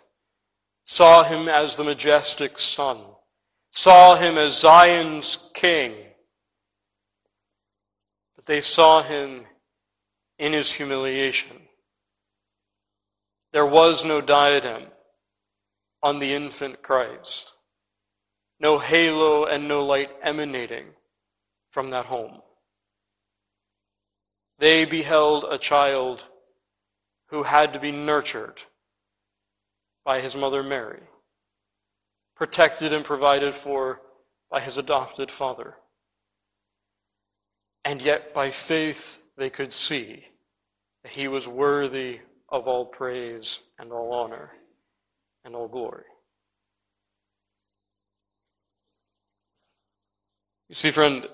[0.85, 2.97] saw him as the majestic Son,
[3.71, 5.93] saw him as Zion's King,
[8.35, 9.45] but they saw him
[10.37, 11.62] in his humiliation.
[13.53, 14.85] There was no diadem
[16.01, 17.53] on the infant Christ,
[18.59, 20.87] no halo and no light emanating
[21.69, 22.41] from that home.
[24.57, 26.23] They beheld a child
[27.27, 28.59] who had to be nurtured
[30.03, 31.03] by his mother Mary,
[32.35, 34.01] protected and provided for
[34.49, 35.75] by his adopted father.
[37.85, 40.25] And yet, by faith, they could see
[41.03, 42.19] that he was worthy
[42.53, 44.51] of all praise and all honor
[45.43, 46.05] and all glory.
[50.69, 51.27] You see, friend,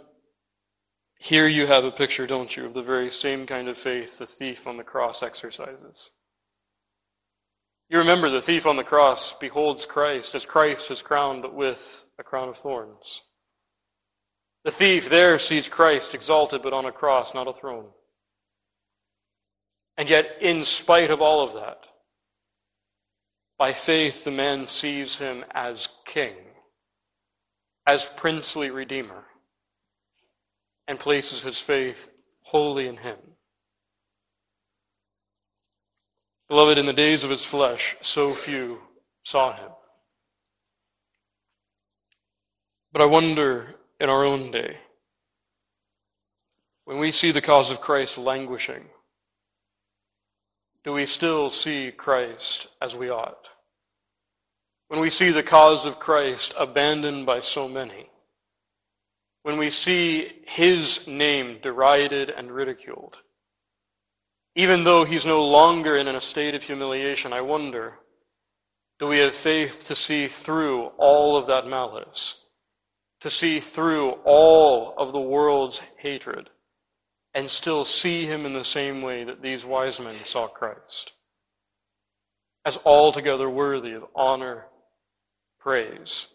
[1.20, 4.26] here you have a picture, don't you, of the very same kind of faith the
[4.26, 6.10] thief on the cross exercises.
[7.90, 12.24] You remember the thief on the cross beholds Christ as Christ is crowned with a
[12.24, 13.24] crown of thorns.
[14.64, 17.88] The thief there sees Christ exalted but on a cross, not a throne.
[20.00, 21.84] And yet, in spite of all of that,
[23.58, 26.36] by faith the man sees him as king,
[27.86, 29.26] as princely redeemer,
[30.88, 32.10] and places his faith
[32.44, 33.18] wholly in him.
[36.48, 38.80] Beloved, in the days of his flesh, so few
[39.26, 39.72] saw him.
[42.94, 44.78] But I wonder in our own day,
[46.86, 48.86] when we see the cause of Christ languishing,
[50.90, 53.46] do we still see Christ as we ought?
[54.88, 58.10] When we see the cause of Christ abandoned by so many,
[59.44, 63.18] when we see his name derided and ridiculed,
[64.56, 68.00] even though he's no longer in a state of humiliation, I wonder,
[68.98, 72.46] do we have faith to see through all of that malice
[73.20, 76.50] to see through all of the world's hatred
[77.40, 81.14] and still see him in the same way that these wise men saw Christ
[82.66, 84.66] as altogether worthy of honor,
[85.58, 86.28] praise,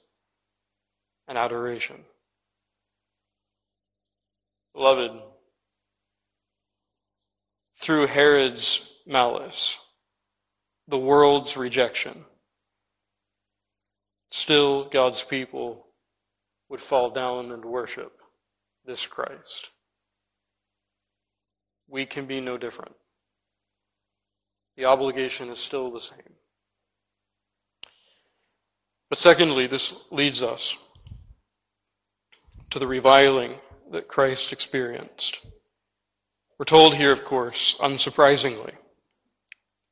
[1.28, 2.06] and adoration.
[4.74, 5.10] Beloved,
[7.76, 9.78] through Herod's malice,
[10.88, 12.24] the world's rejection,
[14.30, 15.84] still God's people
[16.70, 18.22] would fall down and worship
[18.86, 19.68] this Christ.
[21.88, 22.94] We can be no different.
[24.76, 26.34] The obligation is still the same.
[29.08, 30.76] But secondly, this leads us
[32.70, 33.60] to the reviling
[33.92, 35.46] that Christ experienced.
[36.58, 38.72] We're told here, of course, unsurprisingly,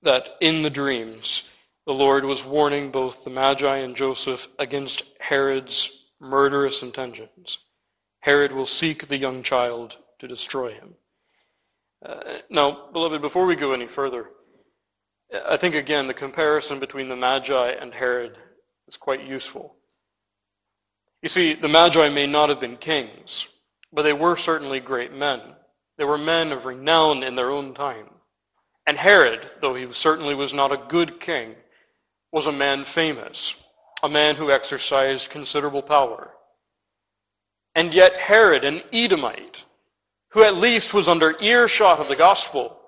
[0.03, 1.51] that in the dreams,
[1.87, 7.59] the Lord was warning both the Magi and Joseph against Herod's murderous intentions.
[8.21, 10.95] Herod will seek the young child to destroy him.
[12.05, 14.31] Uh, now, beloved, before we go any further,
[15.49, 18.37] I think again the comparison between the Magi and Herod
[18.89, 19.77] is quite useful.
[21.23, 23.49] You see, the Magi may not have been kings,
[23.93, 25.41] but they were certainly great men.
[25.97, 28.07] They were men of renown in their own time.
[28.87, 31.55] And Herod, though he certainly was not a good king,
[32.33, 33.63] was a man famous
[34.03, 36.33] a man who exercised considerable power.
[37.75, 39.65] And yet Herod, an Edomite,
[40.33, 42.79] who at least was under earshot of the gospel,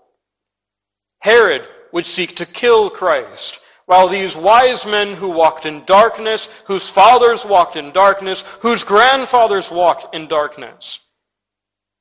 [1.20, 6.88] Herod would seek to kill Christ, while these wise men who walked in darkness, whose
[6.88, 11.00] fathers walked in darkness, whose grandfathers walked in darkness,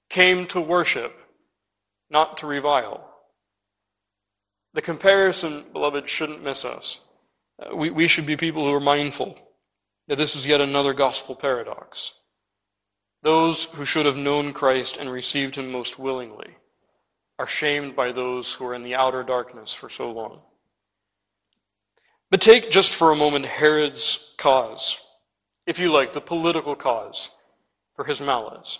[0.09, 1.13] came to worship,
[2.09, 3.09] not to revile.
[4.73, 7.01] The comparison, beloved, shouldn't miss us.
[7.61, 9.37] Uh, we, we should be people who are mindful
[10.07, 12.15] that this is yet another gospel paradox.
[13.23, 16.57] Those who should have known Christ and received him most willingly
[17.39, 20.41] are shamed by those who are in the outer darkness for so long.
[22.29, 24.97] But take just for a moment Herod's cause,
[25.65, 27.29] if you like, the political cause
[27.95, 28.79] for his malice.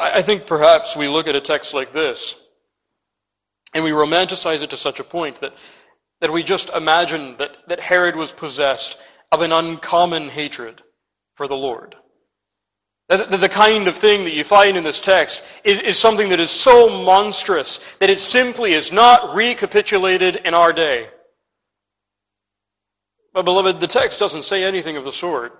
[0.00, 2.40] I think perhaps we look at a text like this
[3.74, 5.54] and we romanticize it to such a point that
[6.22, 9.02] that we just imagine that, that Herod was possessed
[9.32, 10.80] of an uncommon hatred
[11.34, 11.96] for the Lord.
[13.08, 16.40] The, the kind of thing that you find in this text is, is something that
[16.40, 21.08] is so monstrous that it simply is not recapitulated in our day.
[23.34, 25.58] But beloved, the text doesn't say anything of the sort.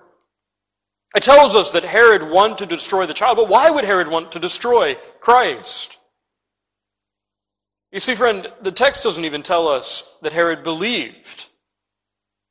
[1.15, 4.33] It tells us that Herod wanted to destroy the child, but why would Herod want
[4.33, 5.99] to destroy Christ?
[7.91, 11.49] You see, friend, the text doesn't even tell us that Herod believed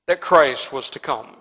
[0.07, 1.40] that Christ was to come.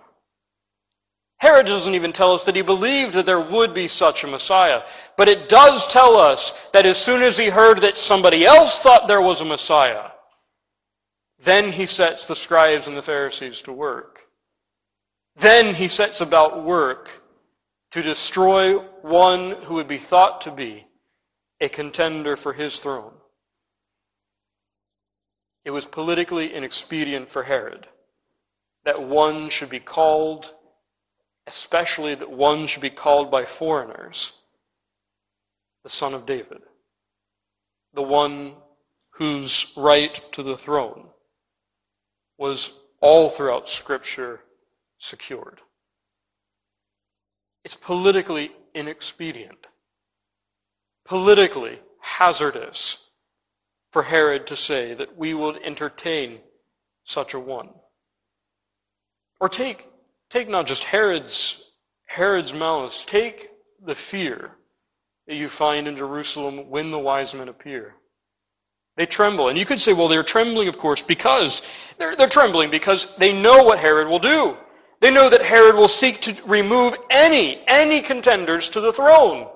[1.41, 4.83] Herod doesn't even tell us that he believed that there would be such a Messiah.
[5.17, 9.07] But it does tell us that as soon as he heard that somebody else thought
[9.07, 10.11] there was a Messiah,
[11.43, 14.27] then he sets the scribes and the Pharisees to work.
[15.35, 17.23] Then he sets about work
[17.89, 20.85] to destroy one who would be thought to be
[21.59, 23.13] a contender for his throne.
[25.65, 27.87] It was politically inexpedient for Herod
[28.83, 30.53] that one should be called,
[31.47, 34.33] especially that one should be called by foreigners,
[35.83, 36.61] the son of David,
[37.93, 38.53] the one
[39.11, 41.07] whose right to the throne
[42.37, 44.41] was all throughout Scripture
[44.99, 45.59] secured.
[47.63, 49.67] It's politically inexpedient,
[51.05, 53.09] politically hazardous
[53.91, 56.39] for Herod to say that we will entertain
[57.03, 57.69] such a one.
[59.39, 59.90] Or take,
[60.31, 61.71] take not just Herod's
[62.11, 63.05] Herod's malice.
[63.05, 63.51] Take
[63.85, 64.51] the fear
[65.27, 67.95] that you find in Jerusalem when the wise men appear.
[68.97, 69.47] They tremble.
[69.47, 71.61] And you could say, well, they're trembling, of course, because
[71.97, 74.57] they're, they're trembling because they know what Herod will do.
[74.99, 79.47] They know that Herod will seek to remove any, any contenders to the throne.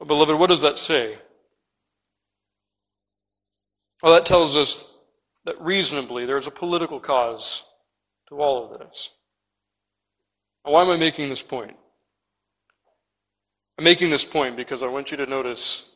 [0.00, 1.16] But beloved, what does that say?
[4.02, 4.92] Well, that tells us
[5.46, 7.64] that reasonably there's a political cause
[8.28, 9.12] to all of this.
[10.64, 11.76] Now, why am I making this point?
[13.78, 15.94] I'm making this point because I want you to notice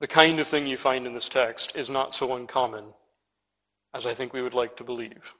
[0.00, 2.84] the kind of thing you find in this text is not so uncommon
[3.94, 5.34] as I think we would like to believe.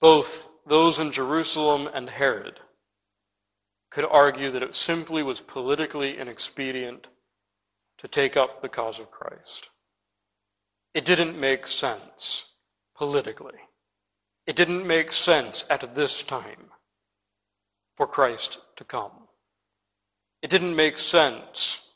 [0.00, 2.60] Both those in Jerusalem and Herod
[3.90, 7.06] could argue that it simply was politically inexpedient
[7.98, 9.70] to take up the cause of Christ.
[10.96, 12.52] It didn't make sense
[12.96, 13.58] politically.
[14.46, 16.70] It didn't make sense at this time
[17.98, 19.28] for Christ to come.
[20.40, 21.90] It didn't make sense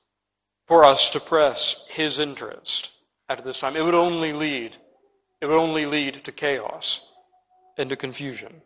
[0.66, 2.90] for us to press his interest
[3.30, 3.74] at this time.
[3.74, 4.76] It would only lead,
[5.40, 7.10] it would only lead to chaos
[7.78, 8.60] and to confusion.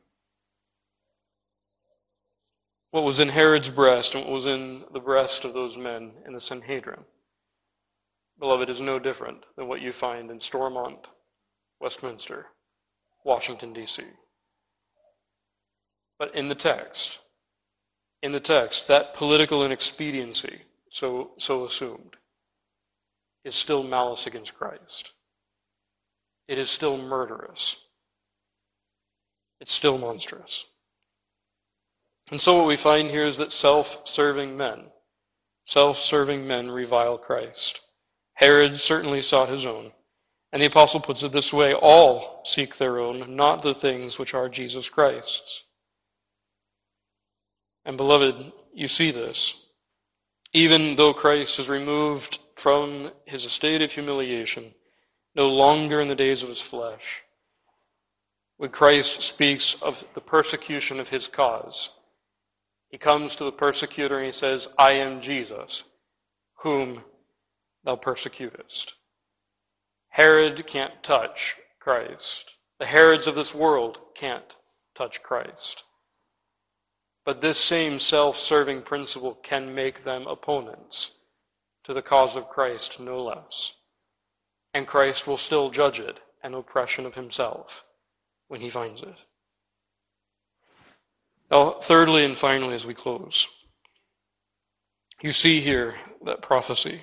[2.91, 6.33] What was in Herod's breast and what was in the breast of those men in
[6.33, 7.05] the Sanhedrin,
[8.39, 11.07] beloved, is no different than what you find in Stormont,
[11.81, 12.47] Westminster,
[13.25, 14.03] Washington, D.C.
[16.19, 17.21] But in the text,
[18.23, 22.17] in the text, that political inexpediency, so, so assumed,
[23.45, 25.13] is still malice against Christ.
[26.49, 27.85] It is still murderous.
[29.61, 30.67] It's still monstrous.
[32.31, 34.85] And so what we find here is that self-serving men,
[35.67, 37.81] self-serving men revile Christ.
[38.35, 39.93] Herod certainly sought his own.
[40.53, 44.35] And the apostle puts it this way, all seek their own, not the things which
[44.35, 45.65] are Jesus Christ's.
[47.85, 49.67] And beloved, you see this.
[50.53, 54.75] Even though Christ is removed from his estate of humiliation,
[55.35, 57.23] no longer in the days of his flesh,
[58.57, 61.91] when Christ speaks of the persecution of his cause,
[62.89, 65.83] he comes to the persecutor and he says, I am Jesus,
[66.59, 67.03] whom
[67.85, 68.95] thou persecutest.
[70.11, 72.51] Herod can't touch Christ.
[72.79, 74.57] The Herods of this world can't
[74.95, 75.85] touch Christ.
[77.25, 81.19] But this same self serving principle can make them opponents
[81.85, 83.75] to the cause of Christ, no less.
[84.73, 87.85] And Christ will still judge it an oppression of himself
[88.49, 89.17] when he finds it.
[91.51, 93.47] Now, thirdly and finally, as we close,
[95.23, 97.03] you see here that prophecy.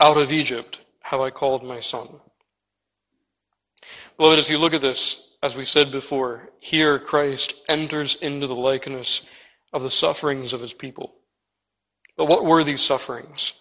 [0.00, 2.08] Out of Egypt have I called my son.
[4.16, 8.54] Beloved, as you look at this, as we said before, here Christ enters into the
[8.54, 9.28] likeness
[9.72, 11.14] of the sufferings of his people.
[12.16, 13.60] But what were these sufferings?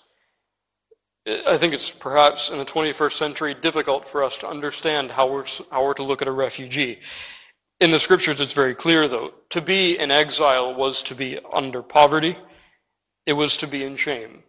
[1.28, 5.46] I think it's perhaps in the 21st century difficult for us to understand how we're,
[5.72, 7.00] how we're to look at a refugee.
[7.80, 9.34] In the scriptures, it's very clear, though.
[9.50, 12.38] To be in exile was to be under poverty,
[13.26, 14.44] it was to be in shame.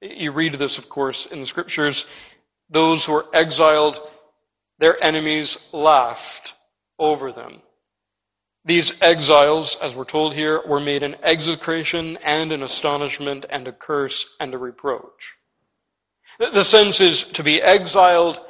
[0.00, 2.10] You read this, of course, in the scriptures.
[2.70, 4.00] Those who were exiled
[4.78, 6.54] their enemies laughed
[6.98, 7.62] over them.
[8.64, 13.72] These exiles, as we're told here, were made an execration and an astonishment and a
[13.72, 15.34] curse and a reproach.
[16.38, 18.40] The sense is to be exiled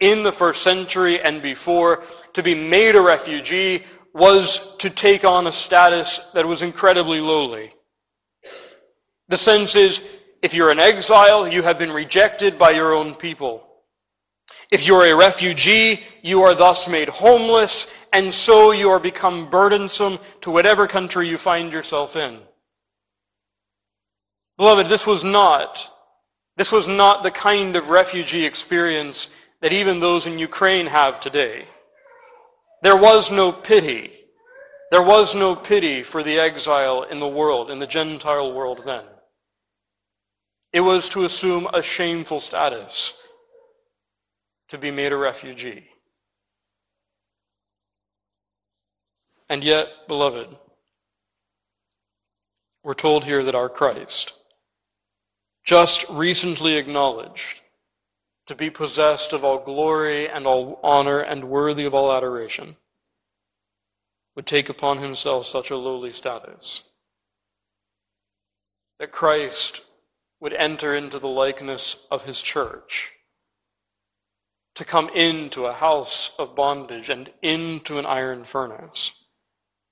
[0.00, 2.02] in the first century and before,
[2.34, 7.72] to be made a refugee was to take on a status that was incredibly lowly.
[9.28, 10.06] The sense is,
[10.42, 13.64] if you're an exile, you have been rejected by your own people.
[14.70, 20.18] If you're a refugee, you are thus made homeless, and so you are become burdensome
[20.42, 22.38] to whatever country you find yourself in.
[24.58, 25.90] Beloved, this was not,
[26.56, 29.30] this was not the kind of refugee experience
[29.60, 31.66] that even those in Ukraine have today.
[32.82, 34.12] There was no pity.
[34.90, 39.04] There was no pity for the exile in the world, in the Gentile world then.
[40.72, 43.18] It was to assume a shameful status
[44.68, 45.88] to be made a refugee.
[49.48, 50.48] And yet, beloved,
[52.84, 54.34] we're told here that our Christ,
[55.64, 57.60] just recently acknowledged
[58.46, 62.76] to be possessed of all glory and all honor and worthy of all adoration,
[64.36, 66.82] would take upon himself such a lowly status.
[68.98, 69.82] That Christ
[70.40, 73.12] would enter into the likeness of his church
[74.74, 79.24] to come into a house of bondage and into an iron furnace,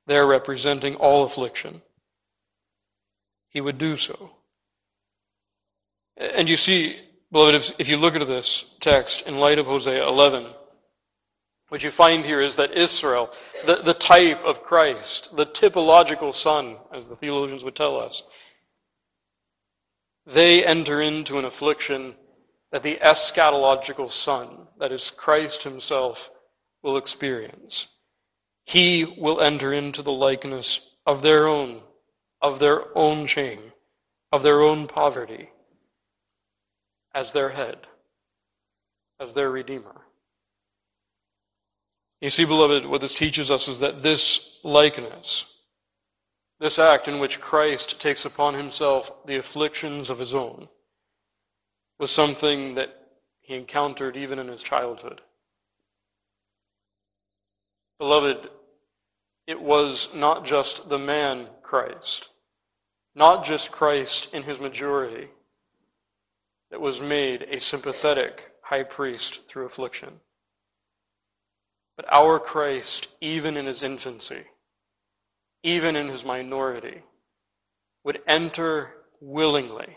[0.07, 1.83] there representing all affliction,
[3.49, 4.31] he would do so.
[6.17, 6.97] And you see,
[7.33, 10.47] beloved, if, you look at this text in light of Hosea 11,
[11.69, 13.33] what you find here is that Israel,
[13.67, 18.23] the, the type of Christ, the typological son, as the theologians would tell us,
[20.27, 22.15] they enter into an affliction
[22.73, 26.31] that the eschatological Son, that is Christ Himself,
[26.83, 27.97] will experience.
[28.65, 31.81] He will enter into the likeness of their own,
[32.43, 33.73] of their own shame,
[34.33, 35.51] of their own poverty,
[37.15, 37.87] as their head,
[39.21, 40.03] as their Redeemer.
[42.21, 45.56] You see, beloved, what this teaches us is that this likeness,
[46.59, 50.69] this act in which Christ takes upon himself the afflictions of his own,
[51.99, 52.97] was something that
[53.41, 55.21] he encountered even in his childhood.
[57.99, 58.49] Beloved,
[59.47, 62.29] it was not just the man Christ,
[63.15, 65.29] not just Christ in his majority,
[66.71, 70.21] that was made a sympathetic high priest through affliction,
[71.97, 74.45] but our Christ, even in his infancy,
[75.63, 77.03] even in his minority,
[78.05, 79.97] would enter willingly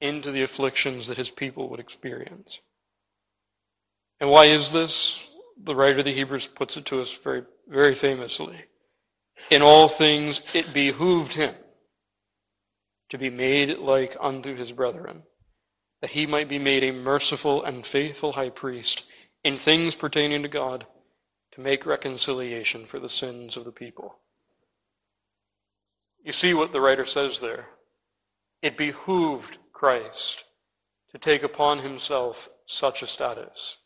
[0.00, 2.60] into the afflictions that his people would experience.
[4.20, 5.28] And why is this?
[5.62, 8.64] The writer of the Hebrews puts it to us very, very famously.
[9.50, 11.54] In all things it behooved him
[13.10, 15.24] to be made like unto his brethren,
[16.00, 19.04] that he might be made a merciful and faithful high priest
[19.44, 20.86] in things pertaining to God
[21.52, 24.18] to make reconciliation for the sins of the people.
[26.22, 27.66] You see what the writer says there.
[28.60, 30.44] It behooved Christ
[31.10, 33.78] to take upon himself such a status,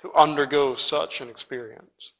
[0.00, 2.12] to undergo such an experience.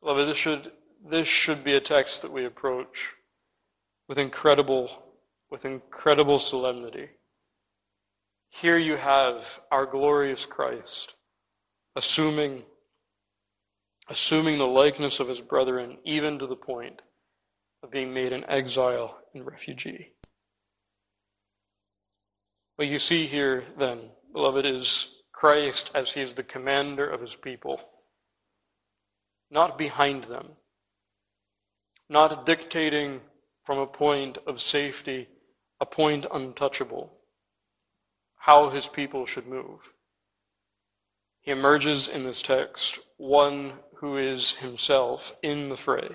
[0.00, 0.72] Beloved, this should,
[1.04, 3.12] this should be a text that we approach
[4.08, 4.90] with incredible,
[5.50, 7.10] with incredible solemnity.
[8.48, 11.14] Here you have our glorious Christ
[11.96, 12.62] assuming,
[14.08, 17.02] assuming the likeness of his brethren, even to the point
[17.82, 20.12] of being made an exile and refugee.
[22.76, 27.34] What you see here, then, beloved, is Christ as he is the commander of his
[27.34, 27.80] people,
[29.50, 30.48] not behind them,
[32.08, 33.20] not dictating
[33.64, 35.28] from a point of safety,
[35.80, 37.12] a point untouchable,
[38.36, 39.92] how his people should move.
[41.40, 46.08] He emerges in this text one who is himself in the fray.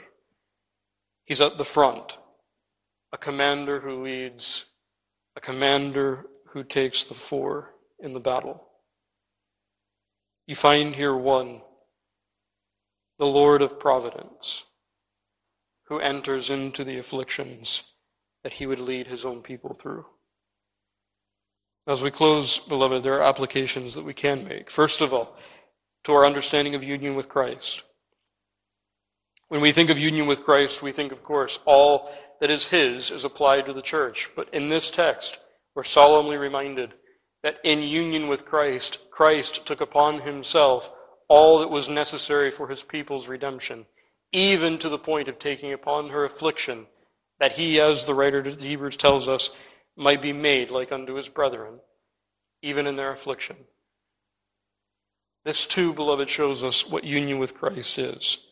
[1.23, 2.17] He's at the front,
[3.13, 4.65] a commander who leads,
[5.37, 8.61] a commander who takes the fore in the battle.
[10.47, 11.61] You find here one,
[13.19, 14.65] the Lord of providence,
[15.85, 17.93] who enters into the afflictions
[18.43, 20.05] that he would lead his own people through.
[21.87, 24.69] As we close, beloved, there are applications that we can make.
[24.69, 25.37] First of all,
[26.07, 27.83] to our understanding of union with Christ.
[29.49, 33.11] When we think of union with Christ, we think, of course, all that is His
[33.11, 34.29] is applied to the church.
[34.33, 35.37] But in this text,
[35.75, 36.93] we're solemnly reminded
[37.43, 40.89] that in union with Christ, Christ took upon himself
[41.27, 43.85] all that was necessary for his people's redemption,
[44.31, 46.87] even to the point of taking upon her affliction,
[47.41, 49.53] that he, as the writer of the Hebrews tells us,
[49.97, 51.81] might be made like unto his brethren,
[52.61, 53.57] even in their affliction.
[55.47, 58.47] This too, beloved, shows us what union with Christ is.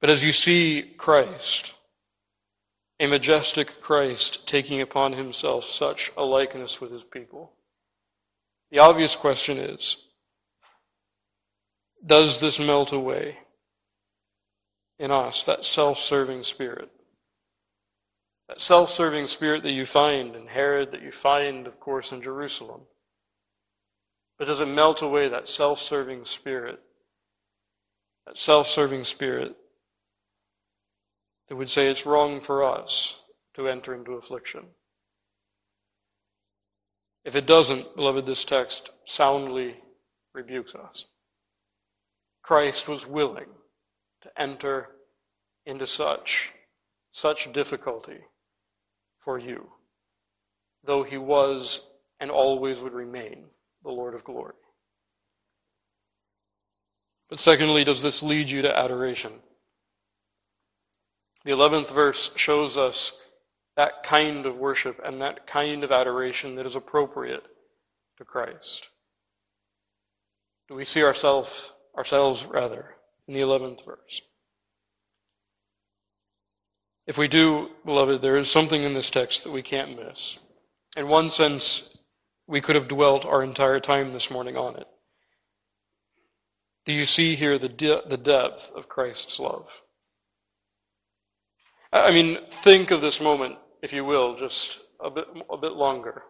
[0.00, 1.74] But as you see Christ,
[2.98, 7.52] a majestic Christ taking upon himself such a likeness with his people.
[8.72, 10.08] The obvious question is
[12.04, 13.38] Does this melt away
[14.98, 16.90] in us, that self serving spirit?
[18.48, 22.20] That self serving spirit that you find in Herod, that you find, of course, in
[22.20, 22.80] Jerusalem.
[24.38, 26.80] But does it melt away that self serving spirit?
[28.26, 29.56] That self serving spirit
[31.48, 33.22] that would say it's wrong for us
[33.54, 34.64] to enter into affliction.
[37.24, 39.76] If it doesn't, beloved, this text soundly
[40.34, 41.06] rebukes us.
[42.42, 43.48] Christ was willing
[44.22, 44.88] to enter
[45.64, 46.52] into such,
[47.10, 48.18] such difficulty
[49.18, 49.70] for you,
[50.84, 51.86] though he was
[52.20, 53.46] and always would remain
[53.86, 54.52] the Lord of glory.
[57.30, 59.32] But secondly, does this lead you to adoration?
[61.44, 63.16] The 11th verse shows us
[63.76, 67.44] that kind of worship and that kind of adoration that is appropriate
[68.18, 68.88] to Christ?
[70.68, 72.96] Do we see ourselves, ourselves rather,
[73.28, 74.22] in the 11th verse?
[77.06, 80.38] If we do, beloved, there is something in this text that we can't miss.
[80.96, 81.95] In one sense,
[82.46, 84.86] we could have dwelt our entire time this morning on it.
[86.84, 89.68] Do you see here the, de- the depth of Christ's love?
[91.92, 96.22] I mean, think of this moment, if you will, just a bit, a bit longer.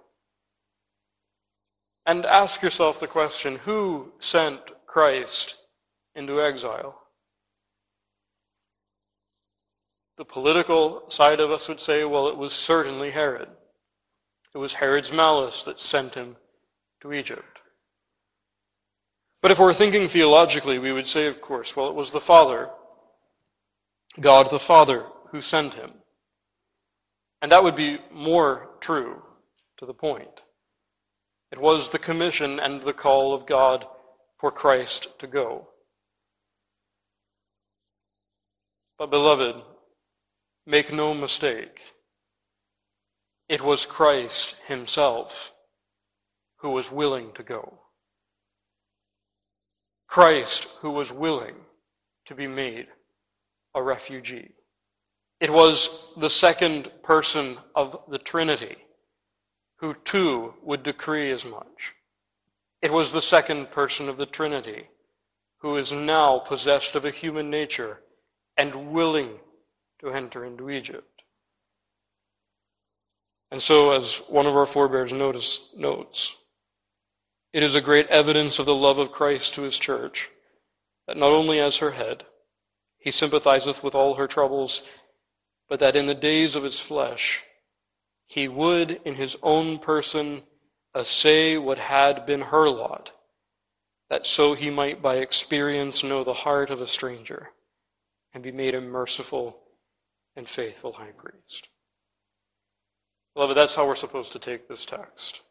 [2.06, 5.56] And ask yourself the question who sent Christ
[6.14, 7.02] into exile?
[10.16, 13.48] The political side of us would say, well, it was certainly Herod.
[14.56, 16.36] It was Herod's malice that sent him
[17.02, 17.58] to Egypt.
[19.42, 22.70] But if we're thinking theologically, we would say, of course, well, it was the Father,
[24.18, 25.90] God the Father, who sent him.
[27.42, 29.22] And that would be more true
[29.76, 30.40] to the point.
[31.52, 33.84] It was the commission and the call of God
[34.38, 35.68] for Christ to go.
[38.96, 39.56] But, beloved,
[40.64, 41.78] make no mistake.
[43.48, 45.52] It was Christ himself
[46.58, 47.80] who was willing to go.
[50.08, 51.54] Christ who was willing
[52.26, 52.88] to be made
[53.74, 54.52] a refugee.
[55.40, 58.76] It was the second person of the Trinity
[59.76, 61.94] who too would decree as much.
[62.80, 64.88] It was the second person of the Trinity
[65.58, 68.00] who is now possessed of a human nature
[68.56, 69.38] and willing
[70.00, 71.15] to enter into Egypt.
[73.50, 76.36] And so, as one of our forebears notice, notes,
[77.52, 80.30] it is a great evidence of the love of Christ to his church
[81.06, 82.24] that not only as her head,
[82.98, 84.88] he sympathizeth with all her troubles,
[85.68, 87.44] but that in the days of his flesh,
[88.26, 90.42] he would in his own person
[90.94, 93.12] assay what had been her lot,
[94.10, 97.50] that so he might by experience know the heart of a stranger
[98.34, 99.56] and be made a merciful
[100.34, 101.68] and faithful high priest.
[103.36, 105.42] Beloved, that's how we're supposed to take this text.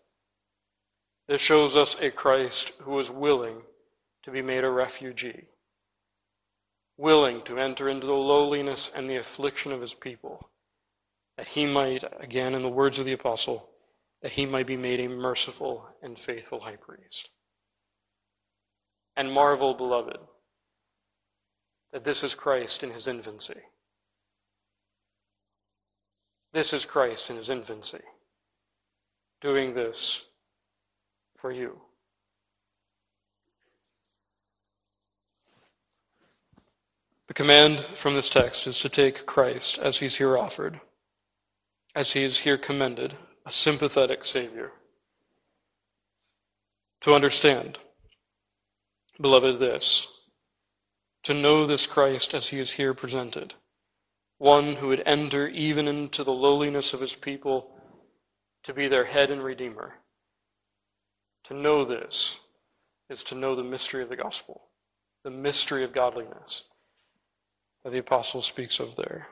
[1.28, 3.58] This shows us a Christ who was willing
[4.24, 5.44] to be made a refugee,
[6.98, 10.50] willing to enter into the lowliness and the affliction of his people
[11.38, 13.70] that he might, again in the words of the apostle,
[14.24, 17.30] that he might be made a merciful and faithful high priest.
[19.16, 20.18] And marvel, beloved,
[21.94, 23.62] that this is Christ in his infancy.
[26.56, 28.00] This is Christ in his infancy,
[29.42, 30.24] doing this
[31.36, 31.82] for you.
[37.28, 40.80] The command from this text is to take Christ as he's here offered
[41.94, 44.72] as he is here commended, a sympathetic Savior.
[47.02, 47.80] To understand,
[49.20, 50.22] beloved, this
[51.24, 53.56] to know this Christ as he is here presented,
[54.38, 57.72] one who would enter even into the lowliness of his people
[58.64, 59.96] to be their head and redeemer.
[61.46, 62.40] To know this
[63.10, 64.64] is to know the mystery of the gospel,
[65.24, 66.64] the mystery of godliness
[67.84, 69.28] that the apostle speaks of there.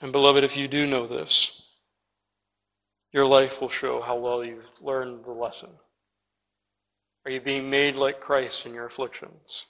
[0.00, 1.66] And beloved, if you do know this,
[3.12, 5.68] your life will show how well you've learned the lesson.
[7.24, 9.66] Are you being made like Christ in your afflictions?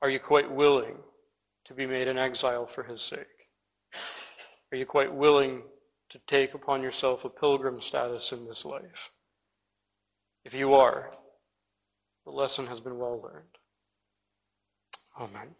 [0.00, 0.98] Are you quite willing
[1.66, 3.26] to be made an exile for his sake?
[4.72, 5.62] Are you quite willing
[6.10, 9.10] to take upon yourself a pilgrim status in this life?
[10.44, 11.10] If you are,
[12.24, 13.58] the lesson has been well learned.
[15.18, 15.54] Amen.